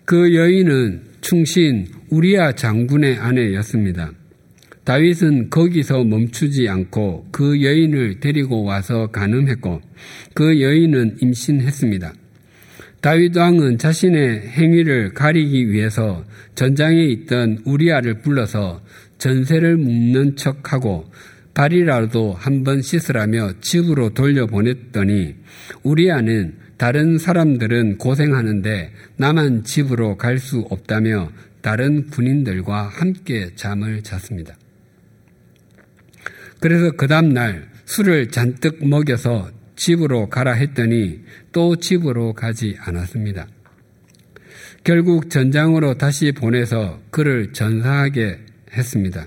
그 0.05 0.35
여인은 0.35 1.03
충신 1.21 1.87
우리아 2.11 2.53
장군의 2.53 3.17
아내였습니다. 3.17 4.13
다윗은 4.85 5.51
거기서 5.51 6.05
멈추지 6.05 6.69
않고 6.69 7.27
그 7.33 7.61
여인을 7.61 8.21
데리고 8.21 8.63
와서 8.63 9.09
가늠했고 9.09 9.81
그 10.35 10.61
여인은 10.61 11.17
임신했습니다. 11.21 12.13
다윗 13.01 13.37
왕은 13.37 13.79
자신의 13.79 14.49
행위를 14.49 15.13
가리기 15.13 15.71
위해서 15.71 16.25
전장에 16.55 17.05
있던 17.05 17.59
우리아를 17.65 18.21
불러서 18.21 18.81
전세를 19.19 19.77
묵는 19.77 20.37
척하고 20.37 21.11
발이라도 21.55 22.35
한번 22.35 22.83
씻으라며 22.83 23.61
집으로 23.61 24.11
돌려보냈더니 24.11 25.37
우리 25.83 26.11
아는 26.11 26.57
다른 26.77 27.17
사람들은 27.17 27.97
고생하는데 27.99 28.93
나만 29.17 29.65
집으로 29.65 30.17
갈 30.19 30.39
수 30.39 30.67
없다며 30.71 31.31
다른 31.63 32.11
군인들과 32.11 32.89
함께 32.89 33.51
잠을 33.57 34.03
잤습니다. 34.03 34.55
그래서 36.61 36.93
그 36.93 37.07
다음날 37.07 37.69
술을 37.87 38.31
잔뜩 38.31 38.87
먹여서 38.87 39.51
집으로 39.77 40.29
가라 40.29 40.53
했더니 40.53 41.23
또 41.53 41.77
집으로 41.77 42.35
가지 42.35 42.77
않았습니다. 42.81 43.47
결국 44.85 45.31
전장으로 45.31 45.95
다시 45.95 46.33
보내서 46.33 47.01
그를 47.11 47.53
전사하게 47.53 48.46
했습니다. 48.77 49.27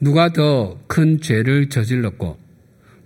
누가 0.00 0.32
더 0.32 0.78
큰 0.88 1.20
죄를 1.20 1.68
저질렀고 1.68 2.38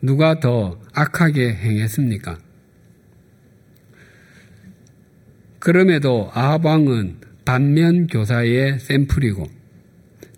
누가 0.03 0.41
더 0.41 0.81
악하게 0.93 1.55
행했습니까? 1.55 2.39
그럼에도 5.59 6.31
아합 6.33 6.65
왕은 6.65 7.19
반면 7.45 8.07
교사의 8.07 8.79
샘플이고 8.79 9.47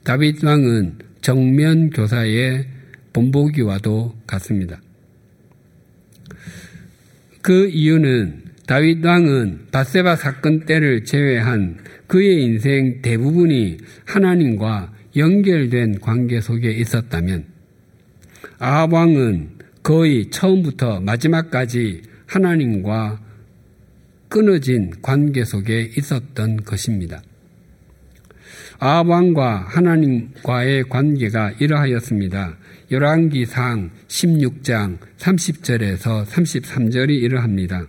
다윗 0.03 0.43
왕은 0.43 0.99
정면 1.21 1.91
교사의 1.91 2.67
본보기와도 3.13 4.17
같습니다. 4.27 4.81
그 7.41 7.69
이유는 7.69 8.52
다윗 8.73 9.05
왕은 9.05 9.67
바세바 9.71 10.17
사건 10.17 10.61
때를 10.65 11.05
제외한 11.05 11.77
그의 12.07 12.43
인생 12.43 13.03
대부분이 13.03 13.77
하나님과 14.07 14.95
연결된 15.15 16.01
관계 16.01 16.41
속에 16.41 16.71
있었다면 16.71 17.45
아합 18.59 18.95
왕은 18.95 19.59
거의 19.83 20.31
처음부터 20.31 21.01
마지막까지 21.01 22.01
하나님과 22.25 23.21
끊어진 24.31 24.91
관계 25.03 25.45
속에 25.45 25.91
있었던 25.99 26.65
것입니다. 26.65 27.21
아합 28.79 29.07
왕과 29.07 29.67
하나님과의 29.69 30.85
관계가 30.85 31.57
이러하였습니다. 31.61 32.57
열왕기상 32.91 33.91
16장 34.09 34.97
30절에서 35.19 36.25
33절이 36.25 37.11
이러합니다. 37.11 37.87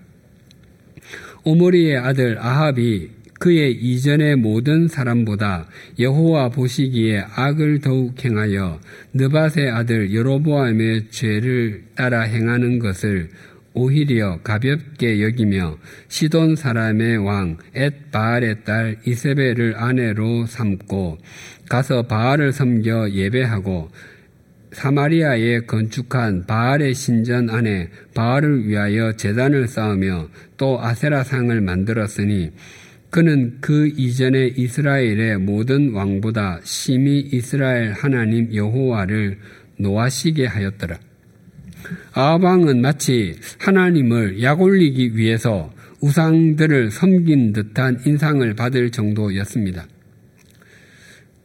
오모리의 1.46 1.98
아들 1.98 2.38
아합이 2.40 3.10
그의 3.40 3.74
이전의 3.74 4.38
모든 4.38 4.88
사람보다 4.88 5.68
여호와 6.00 6.50
보시기에 6.50 7.26
악을 7.36 7.82
더욱 7.82 8.24
행하여 8.24 8.80
느밧의 9.14 9.70
아들 9.70 10.14
여로보암의 10.14 11.10
죄를 11.10 11.84
따라 11.96 12.22
행하는 12.22 12.80
것을 12.80 13.30
오히려 13.74 14.40
가볍게 14.44 15.22
여기며 15.22 15.78
시돈 16.08 16.56
사람의 16.56 17.18
왕 17.18 17.58
엣 17.76 18.12
바알의 18.12 18.64
딸 18.64 18.98
이세벨을 19.06 19.76
아내로 19.76 20.46
삼고 20.46 21.18
가서 21.68 22.04
바알을 22.04 22.54
섬겨 22.54 23.10
예배하고 23.10 23.90
사마리아에 24.74 25.62
건축한 25.62 26.46
바알의 26.46 26.94
신전 26.94 27.50
안에 27.50 27.90
바알을 28.14 28.68
위하여 28.68 29.14
재단을 29.14 29.68
쌓으며 29.68 30.28
또 30.58 30.82
아세라상을 30.82 31.60
만들었으니 31.62 32.52
그는 33.10 33.58
그 33.62 33.88
이전에 33.88 34.48
이스라엘의 34.58 35.38
모든 35.38 35.94
왕보다 35.94 36.60
심히 36.64 37.20
이스라엘 37.20 37.94
하나님 37.94 38.54
여호와를 38.54 39.38
노하시게 39.78 40.48
하였더라. 40.48 40.98
아방은 42.14 42.82
마치 42.82 43.36
하나님을 43.60 44.42
약올리기 44.42 45.16
위해서 45.16 45.72
우상들을 46.02 46.92
섬긴 46.92 47.54
듯한 47.54 48.02
인상을 48.06 48.54
받을 48.56 48.90
정도였습니다. 48.90 49.86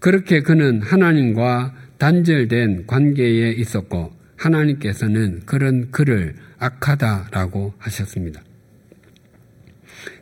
그렇게 0.01 0.41
그는 0.41 0.81
하나님과 0.81 1.75
단절된 1.99 2.87
관계에 2.87 3.53
있었고 3.53 4.13
하나님께서는 4.37 5.43
그런 5.45 5.91
그를 5.91 6.35
악하다라고 6.59 7.75
하셨습니다. 7.79 8.43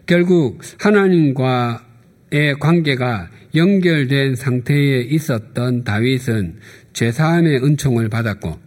결국 0.07 0.63
하나님과의 0.79 2.59
관계가 2.61 3.31
연결된 3.55 4.37
상태에 4.37 5.01
있었던 5.03 5.85
다윗은 5.85 6.59
죄사함의 6.93 7.65
은총을 7.65 8.09
받았고 8.09 8.59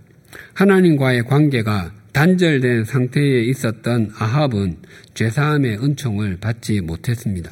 하나님과의 0.54 1.24
관계가 1.24 1.93
단절된 2.12 2.86
상태에 2.86 3.43
있었던 3.43 4.12
아합은 4.17 4.78
죄사함의 5.13 5.78
은총을 5.84 6.38
받지 6.41 6.82
못했습니다. 6.82 7.52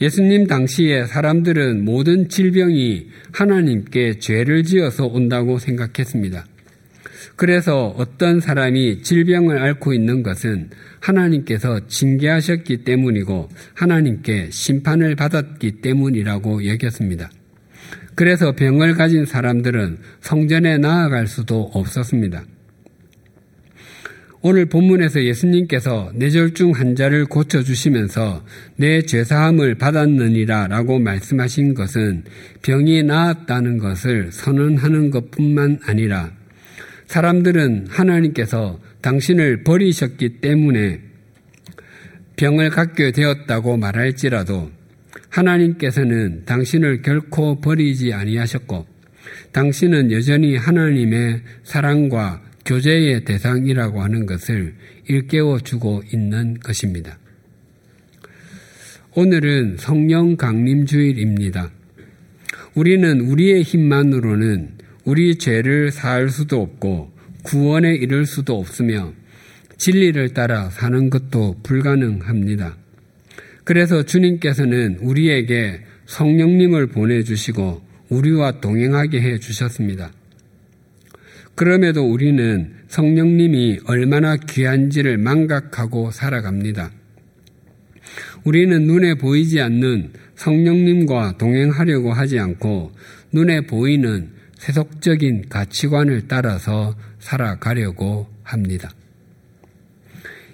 예수님 0.00 0.46
당시에 0.46 1.06
사람들은 1.06 1.84
모든 1.84 2.28
질병이 2.28 3.08
하나님께 3.32 4.18
죄를 4.18 4.64
지어서 4.64 5.06
온다고 5.06 5.58
생각했습니다. 5.58 6.44
그래서 7.36 7.94
어떤 7.96 8.40
사람이 8.40 9.02
질병을 9.02 9.58
앓고 9.58 9.92
있는 9.92 10.22
것은 10.22 10.70
하나님께서 11.00 11.86
징계하셨기 11.86 12.78
때문이고 12.78 13.48
하나님께 13.74 14.48
심판을 14.50 15.16
받았기 15.16 15.80
때문이라고 15.82 16.66
여겼습니다. 16.66 17.30
그래서 18.14 18.52
병을 18.52 18.94
가진 18.94 19.26
사람들은 19.26 19.98
성전에 20.20 20.78
나아갈 20.78 21.26
수도 21.26 21.70
없었습니다. 21.74 22.44
오늘 24.48 24.66
본문에서 24.66 25.24
예수님께서 25.24 26.12
뇌졸중 26.14 26.70
환자를 26.70 27.24
고쳐주시면서 27.26 28.44
내 28.76 29.02
죄사함을 29.02 29.74
받았느니라 29.74 30.68
라고 30.68 31.00
말씀하신 31.00 31.74
것은 31.74 32.22
병이 32.62 33.02
나았다는 33.02 33.78
것을 33.78 34.30
선언하는 34.30 35.10
것 35.10 35.32
뿐만 35.32 35.80
아니라 35.84 36.30
사람들은 37.06 37.86
하나님께서 37.88 38.78
당신을 39.00 39.64
버리셨기 39.64 40.40
때문에 40.40 41.00
병을 42.36 42.70
갖게 42.70 43.10
되었다고 43.10 43.78
말할지라도 43.78 44.70
하나님께서는 45.28 46.44
당신을 46.44 47.02
결코 47.02 47.60
버리지 47.60 48.12
아니하셨고 48.12 48.86
당신은 49.50 50.12
여전히 50.12 50.54
하나님의 50.54 51.42
사랑과 51.64 52.45
교제의 52.66 53.24
대상이라고 53.24 54.02
하는 54.02 54.26
것을 54.26 54.74
일깨워 55.08 55.60
주고 55.60 56.02
있는 56.12 56.58
것입니다. 56.60 57.18
오늘은 59.14 59.76
성령 59.78 60.36
강림 60.36 60.84
주일입니다. 60.84 61.70
우리는 62.74 63.20
우리의 63.20 63.62
힘만으로는 63.62 64.72
우리 65.04 65.36
죄를 65.36 65.90
사할 65.90 66.28
수도 66.28 66.60
없고 66.60 67.12
구원에 67.44 67.94
이를 67.94 68.26
수도 68.26 68.58
없으며 68.58 69.14
진리를 69.78 70.34
따라 70.34 70.68
사는 70.68 71.08
것도 71.08 71.60
불가능합니다. 71.62 72.76
그래서 73.64 74.02
주님께서는 74.02 74.98
우리에게 75.00 75.80
성령님을 76.06 76.88
보내주시고 76.88 77.82
우리와 78.08 78.60
동행하게 78.60 79.20
해 79.20 79.38
주셨습니다. 79.38 80.12
그럼에도 81.56 82.04
우리는 82.06 82.74
성령님이 82.86 83.80
얼마나 83.86 84.36
귀한지를 84.36 85.16
망각하고 85.16 86.10
살아갑니다. 86.10 86.92
우리는 88.44 88.86
눈에 88.86 89.14
보이지 89.14 89.60
않는 89.60 90.12
성령님과 90.36 91.38
동행하려고 91.38 92.12
하지 92.12 92.38
않고 92.38 92.92
눈에 93.32 93.62
보이는 93.62 94.30
세속적인 94.58 95.48
가치관을 95.48 96.28
따라서 96.28 96.94
살아가려고 97.18 98.28
합니다. 98.42 98.90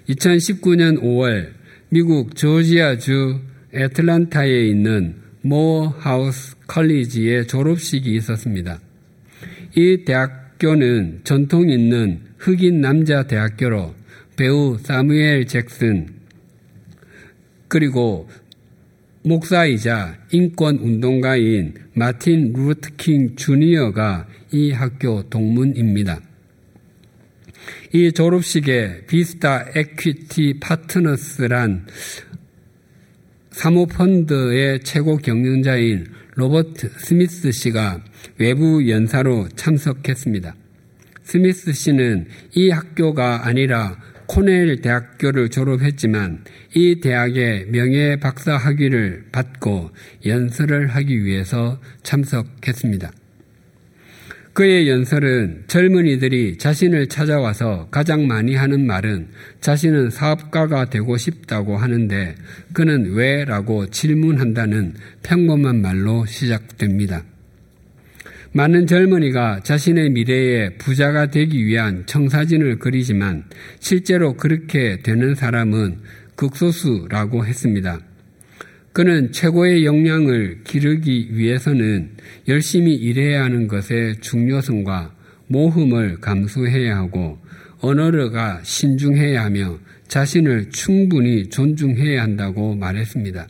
2019년 0.07 1.01
5월 1.01 1.51
미국 1.89 2.35
조지아주 2.35 3.39
애틀란타에 3.73 4.67
있는 4.67 5.15
모하우스 5.41 6.55
컬리지의 6.67 7.47
졸업식이 7.47 8.15
있었습니다. 8.15 8.79
이 9.75 10.05
대학 10.05 10.42
교는 10.63 11.19
전통 11.25 11.69
있는 11.69 12.21
흑인 12.37 12.79
남자 12.79 13.23
대학교로 13.23 13.93
배우 14.37 14.77
사무엘 14.81 15.45
잭슨 15.45 16.07
그리고 17.67 18.29
목사이자 19.23 20.19
인권 20.31 20.77
운동가인 20.77 21.73
마틴 21.93 22.53
루트킹 22.53 23.35
주니어가 23.35 24.25
이 24.53 24.71
학교 24.71 25.23
동문입니다. 25.23 26.21
이 27.91 28.13
졸업식에 28.13 29.05
Vista 29.05 29.65
Equity 29.75 30.61
Partners란 30.61 31.87
사모펀드의 33.51 34.79
최고 34.83 35.17
경영자인 35.17 36.12
로버트 36.35 36.89
스미스 36.97 37.51
씨가 37.51 38.03
외부 38.37 38.89
연사로 38.89 39.49
참석했습니다. 39.55 40.55
스미스 41.23 41.71
씨는 41.71 42.27
이 42.55 42.69
학교가 42.69 43.45
아니라 43.45 43.97
코넬 44.27 44.81
대학교를 44.81 45.49
졸업했지만 45.49 46.43
이 46.75 46.99
대학의 47.01 47.67
명예 47.67 48.17
박사 48.19 48.57
학위를 48.57 49.25
받고 49.31 49.91
연설을 50.25 50.87
하기 50.87 51.23
위해서 51.23 51.79
참석했습니다. 52.01 53.11
그의 54.53 54.87
연설은 54.87 55.63
젊은이들이 55.65 56.59
자신을 56.59 57.07
찾아와서 57.07 57.87
가장 57.89 58.27
많이 58.27 58.55
하는 58.55 58.85
말은 58.85 59.29
자신은 59.61 60.11
사업가가 60.11 60.91
되고 60.91 61.17
싶다고 61.17 61.75
하는데 61.75 62.35
그는 62.71 63.13
왜? 63.13 63.45
라고 63.45 63.87
질문한다는 63.87 64.93
평범한 65.23 65.81
말로 65.81 66.27
시작됩니다. 66.27 67.23
많은 68.51 68.85
젊은이가 68.85 69.61
자신의 69.63 70.11
미래에 70.11 70.75
부자가 70.77 71.31
되기 71.31 71.65
위한 71.65 72.03
청사진을 72.05 72.77
그리지만 72.77 73.45
실제로 73.79 74.35
그렇게 74.37 74.99
되는 75.01 75.33
사람은 75.33 75.97
극소수라고 76.35 77.43
했습니다. 77.47 77.99
그는 78.93 79.31
최고의 79.31 79.85
역량을 79.85 80.59
기르기 80.63 81.35
위해서는 81.35 82.11
열심히 82.47 82.93
일해야 82.93 83.43
하는 83.43 83.67
것의 83.67 84.17
중요성과 84.21 85.15
모험을 85.47 86.19
감수해야 86.21 86.97
하고 86.97 87.39
언어가 87.79 88.61
신중해야 88.63 89.45
하며 89.45 89.79
자신을 90.07 90.69
충분히 90.69 91.49
존중해야 91.49 92.21
한다고 92.21 92.75
말했습니다. 92.75 93.47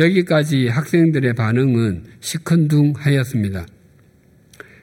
여기까지 0.00 0.66
학생들의 0.66 1.32
반응은 1.34 2.04
시큰둥하였습니다. 2.18 3.64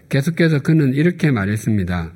계속해서 0.08 0.60
그는 0.60 0.94
이렇게 0.94 1.32
말했습니다. 1.32 2.14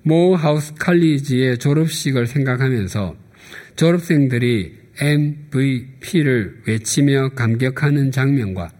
모 0.02 0.34
하우스 0.34 0.72
칼리지의 0.76 1.58
졸업식을 1.58 2.26
생각하면서 2.26 3.16
졸업생들이 3.76 4.78
MVP를 4.98 6.62
외치며 6.66 7.30
감격하는 7.34 8.10
장면과 8.10 8.77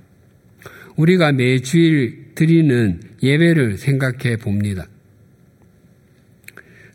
우리가 0.98 1.30
매주일 1.30 2.34
드리는 2.34 3.00
예배를 3.22 3.78
생각해 3.78 4.36
봅니다. 4.36 4.88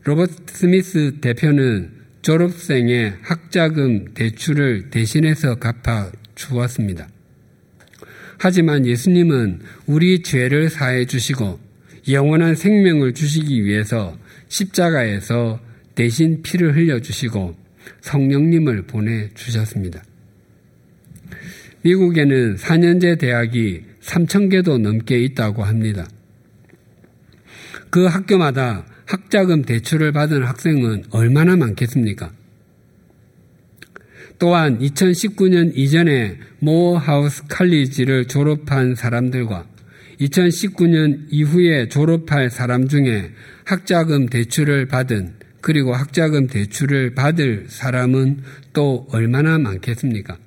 로버트 0.04 0.34
스미스 0.48 1.20
대표는 1.22 1.92
졸업생의 2.22 3.14
학자금 3.22 4.14
대출을 4.14 4.90
대신해서 4.90 5.56
갚아 5.56 6.12
주었습니다. 6.36 7.08
하지만 8.38 8.86
예수님은 8.86 9.62
우리 9.86 10.22
죄를 10.22 10.70
사해 10.70 11.06
주시고 11.06 11.60
영원한 12.10 12.56
생명을 12.56 13.14
주시기 13.14 13.64
위해서 13.64 14.18
십자가에서 14.50 15.62
대신 15.96 16.42
피를 16.42 16.76
흘려 16.76 17.00
주시고 17.00 17.56
성령님을 18.02 18.82
보내 18.84 19.30
주셨습니다. 19.34 20.04
미국에는 21.84 22.56
4년제 22.56 23.20
대학이 23.20 23.93
3,000개도 24.04 24.80
넘게 24.80 25.20
있다고 25.20 25.64
합니다. 25.64 26.08
그 27.90 28.06
학교마다 28.06 28.86
학자금 29.06 29.64
대출을 29.64 30.12
받은 30.12 30.44
학생은 30.44 31.06
얼마나 31.12 31.56
많겠습니까? 31.56 32.32
또한 34.40 34.80
2019년 34.80 35.72
이전에 35.76 36.38
모어하우스 36.60 37.44
칼리지를 37.48 38.28
졸업한 38.28 38.96
사람들과 38.96 39.68
2019년 40.20 41.28
이후에 41.30 41.88
졸업할 41.88 42.50
사람 42.50 42.88
중에 42.88 43.32
학자금 43.66 44.28
대출을 44.28 44.88
받은 44.88 45.36
그리고 45.62 45.94
학자금 45.94 46.48
대출을 46.48 47.14
받을 47.14 47.66
사람은 47.70 48.42
또 48.74 49.08
얼마나 49.12 49.58
많겠습니까? 49.58 50.38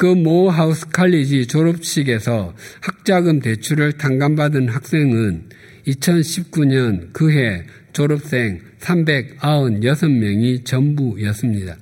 그 0.00 0.14
모 0.14 0.48
하우스 0.48 0.88
칼리지 0.88 1.46
졸업식에서 1.46 2.54
학자금 2.80 3.40
대출을 3.40 3.92
탕감받은 3.98 4.70
학생은 4.70 5.50
2019년 5.86 7.12
그해 7.12 7.64
졸업생 7.92 8.62
396명이 8.78 10.64
전부였습니다. 10.64 11.76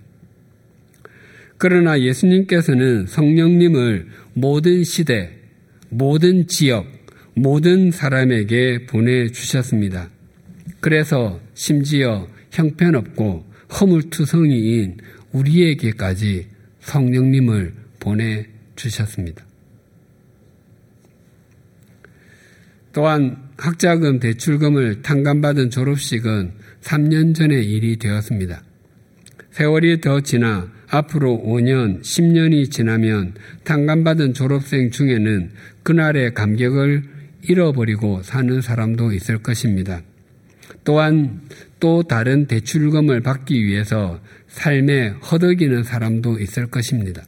그러나 1.58 2.00
예수님께서는 2.00 3.06
성령님을 3.06 4.08
모든 4.34 4.82
시대, 4.82 5.30
모든 5.88 6.48
지역, 6.48 6.88
모든 7.36 7.92
사람에게 7.92 8.86
보내주셨습니다. 8.86 10.10
그래서 10.80 11.38
심지어 11.54 12.26
형편없고 12.50 13.44
허물투성이인 13.80 14.96
우리에게까지 15.30 16.48
성령님을 16.80 17.77
보내주셨습니다. 18.00 19.44
또한 22.92 23.36
학자금 23.56 24.18
대출금을 24.18 25.02
탕감받은 25.02 25.70
졸업식은 25.70 26.52
3년 26.80 27.34
전의 27.34 27.64
일이 27.64 27.96
되었습니다. 27.96 28.62
세월이 29.50 30.00
더 30.00 30.20
지나 30.20 30.70
앞으로 30.88 31.42
5년, 31.44 32.00
10년이 32.00 32.70
지나면 32.70 33.34
탕감받은 33.64 34.34
졸업생 34.34 34.90
중에는 34.90 35.50
그날의 35.82 36.34
감격을 36.34 37.02
잃어버리고 37.42 38.22
사는 38.22 38.60
사람도 38.60 39.12
있을 39.12 39.38
것입니다. 39.38 40.02
또한 40.84 41.40
또 41.80 42.02
다른 42.02 42.46
대출금을 42.46 43.20
받기 43.20 43.64
위해서 43.64 44.20
삶에 44.48 45.08
허덕이는 45.08 45.82
사람도 45.82 46.38
있을 46.40 46.68
것입니다. 46.68 47.22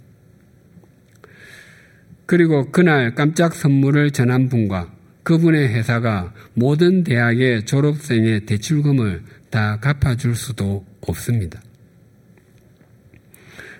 그리고 2.30 2.70
그날 2.70 3.16
깜짝 3.16 3.56
선물을 3.56 4.12
전한 4.12 4.48
분과 4.48 4.94
그분의 5.24 5.74
회사가 5.74 6.32
모든 6.54 7.02
대학의 7.02 7.66
졸업생의 7.66 8.46
대출금을 8.46 9.24
다 9.50 9.80
갚아줄 9.80 10.36
수도 10.36 10.86
없습니다. 11.00 11.60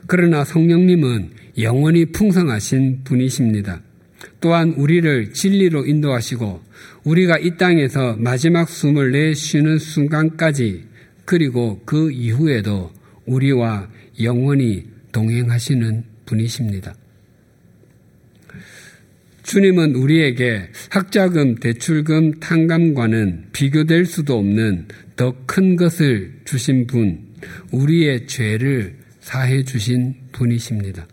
그러나 0.08 0.42
성령님은 0.44 1.30
영원히 1.58 2.06
풍성하신 2.06 3.04
분이십니다. 3.04 3.82
또한 4.40 4.70
우리를 4.70 5.32
진리로 5.32 5.86
인도하시고 5.86 6.60
우리가 7.04 7.38
이 7.38 7.56
땅에서 7.56 8.16
마지막 8.18 8.68
숨을 8.68 9.12
내쉬는 9.12 9.78
순간까지 9.78 10.88
그리고 11.24 11.80
그 11.84 12.10
이후에도 12.10 12.90
우리와 13.26 13.88
영원히 14.20 14.88
동행하시는 15.12 16.02
분이십니다. 16.26 16.94
주님은 19.50 19.96
우리에게 19.96 20.68
학자금, 20.90 21.56
대출금, 21.56 22.34
탕감과는 22.38 23.46
비교될 23.52 24.06
수도 24.06 24.38
없는 24.38 24.86
더 25.16 25.34
큰 25.44 25.74
것을 25.74 26.34
주신 26.44 26.86
분, 26.86 27.18
우리의 27.72 28.28
죄를 28.28 28.94
사해 29.18 29.64
주신 29.64 30.14
분이십니다. 30.30 31.04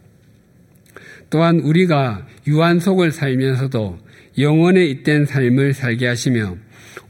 또한 1.32 1.62
우리가 1.62 2.28
유한 2.46 2.80
속을 2.80 3.12
살면서도 3.12 3.98
영원에 4.38 4.86
잇된 4.86 5.26
삶을 5.26 5.74
살게 5.74 6.06
하시며 6.06 6.58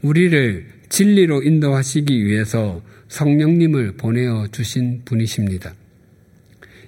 우리를 0.00 0.66
진리로 0.88 1.42
인도하시기 1.42 2.24
위해서 2.24 2.82
성령님을 3.08 3.98
보내어 3.98 4.46
주신 4.50 5.02
분이십니다. 5.04 5.74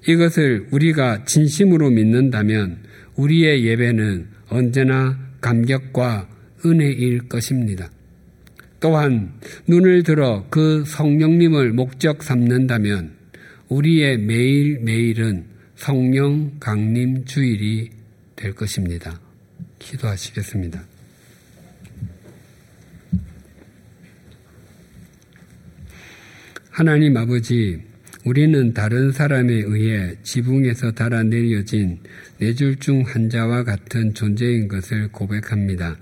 이것을 0.08 0.68
우리가 0.70 1.26
진심으로 1.26 1.90
믿는다면 1.90 2.88
우리의 3.20 3.66
예배는 3.66 4.28
언제나 4.48 5.18
감격과 5.40 6.28
은혜일 6.64 7.28
것입니다. 7.28 7.90
또한 8.80 9.34
눈을 9.66 10.02
들어 10.02 10.46
그 10.48 10.84
성령님을 10.86 11.72
목적 11.72 12.22
삼는다면 12.22 13.12
우리의 13.68 14.18
매일매일은 14.18 15.44
성령 15.76 16.52
강림 16.58 17.24
주일이 17.26 17.90
될 18.36 18.54
것입니다. 18.54 19.20
기도하시겠습니다. 19.78 20.82
하나님 26.70 27.16
아버지, 27.16 27.82
우리는 28.24 28.72
다른 28.72 29.12
사람에 29.12 29.52
의해 29.52 30.14
지붕에서 30.22 30.92
달아 30.92 31.22
내려진 31.24 31.98
네줄중 32.40 33.02
한자와 33.02 33.64
같은 33.64 34.14
존재인 34.14 34.66
것을 34.66 35.08
고백합니다. 35.12 35.98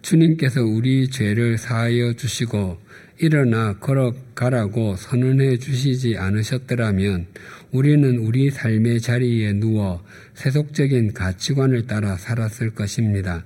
주님께서 0.00 0.62
우리 0.62 1.10
죄를 1.10 1.58
사하여 1.58 2.14
주시고 2.14 2.78
일어나 3.18 3.74
걸어가라고 3.78 4.96
선언해 4.96 5.58
주시지 5.58 6.16
않으셨더라면 6.16 7.26
우리는 7.70 8.16
우리 8.16 8.50
삶의 8.50 9.02
자리에 9.02 9.52
누워 9.52 10.02
세속적인 10.32 11.12
가치관을 11.12 11.86
따라 11.86 12.16
살았을 12.16 12.70
것입니다. 12.70 13.44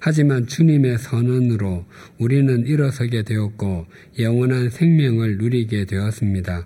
하지만 0.00 0.46
주님의 0.46 0.98
선언으로 0.98 1.84
우리는 2.18 2.64
일어서게 2.64 3.24
되었고 3.24 3.86
영원한 4.20 4.70
생명을 4.70 5.38
누리게 5.38 5.86
되었습니다. 5.86 6.64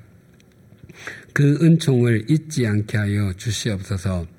그 1.33 1.59
은총을 1.63 2.27
잊지 2.29 2.67
않게 2.67 2.99
하여 2.99 3.33
주시옵소서. 3.33 4.34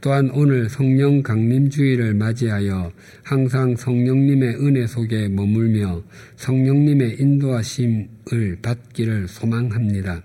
또한 0.00 0.30
오늘 0.32 0.68
성령 0.68 1.22
강림 1.22 1.70
주의를 1.70 2.14
맞이하여 2.14 2.92
항상 3.22 3.76
성령님의 3.76 4.56
은혜 4.56 4.86
속에 4.86 5.28
머물며 5.28 6.02
성령님의 6.36 7.16
인도하심을 7.20 8.58
받기를 8.62 9.28
소망합니다. 9.28 10.22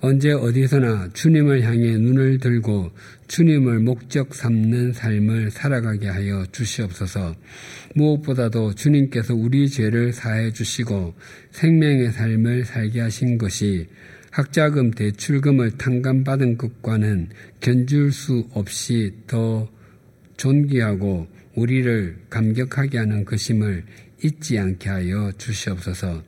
언제 0.00 0.30
어디서나 0.30 1.08
주님을 1.12 1.62
향해 1.62 1.96
눈을 1.96 2.38
들고 2.38 2.92
주님을 3.26 3.80
목적 3.80 4.32
삼는 4.32 4.92
삶을 4.92 5.50
살아가게 5.50 6.06
하여 6.06 6.46
주시옵소서. 6.52 7.34
무엇보다도 7.96 8.74
주님께서 8.74 9.34
우리 9.34 9.68
죄를 9.68 10.12
사해 10.12 10.52
주시고 10.52 11.14
생명의 11.50 12.12
삶을 12.12 12.64
살게 12.64 13.00
하신 13.00 13.38
것이 13.38 13.88
학자금 14.30 14.90
대출금을 14.92 15.72
탕감받은 15.78 16.58
것과는 16.58 17.28
견줄 17.60 18.12
수 18.12 18.48
없이 18.52 19.12
더 19.26 19.68
존귀하고 20.36 21.26
우리를 21.54 22.16
감격하게 22.30 22.98
하는 22.98 23.24
것임을 23.24 23.84
잊지 24.22 24.58
않게 24.58 24.88
하여 24.88 25.32
주시옵소서. 25.38 26.22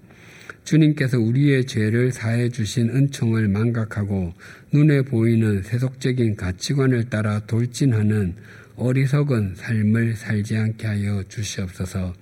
주님께서 0.64 1.18
우리의 1.18 1.64
죄를 1.66 2.12
사해 2.12 2.48
주신 2.48 2.90
은총을 2.90 3.48
망각하고 3.48 4.34
눈에 4.72 5.02
보이는 5.02 5.62
세속적인 5.62 6.36
가치관을 6.36 7.08
따라 7.08 7.40
돌진하는 7.40 8.34
어리석은 8.76 9.54
삶을 9.56 10.14
살지 10.14 10.56
않게 10.56 10.86
하여 10.86 11.22
주시옵소서. 11.28 12.14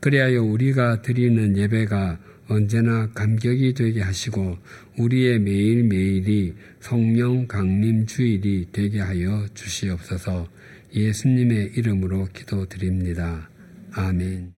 그리하여 0.00 0.42
우리가 0.42 1.02
드리는 1.02 1.56
예배가 1.56 2.18
언제나 2.48 3.08
감격이 3.12 3.74
되게 3.74 4.00
하시고 4.02 4.58
우리의 4.98 5.38
매일매일이 5.40 6.54
성령 6.80 7.46
강림 7.46 8.06
주일이 8.06 8.66
되게 8.72 9.00
하여 9.00 9.46
주시옵소서 9.54 10.48
예수님의 10.94 11.72
이름으로 11.76 12.28
기도드립니다. 12.32 13.50
아멘. 13.92 14.55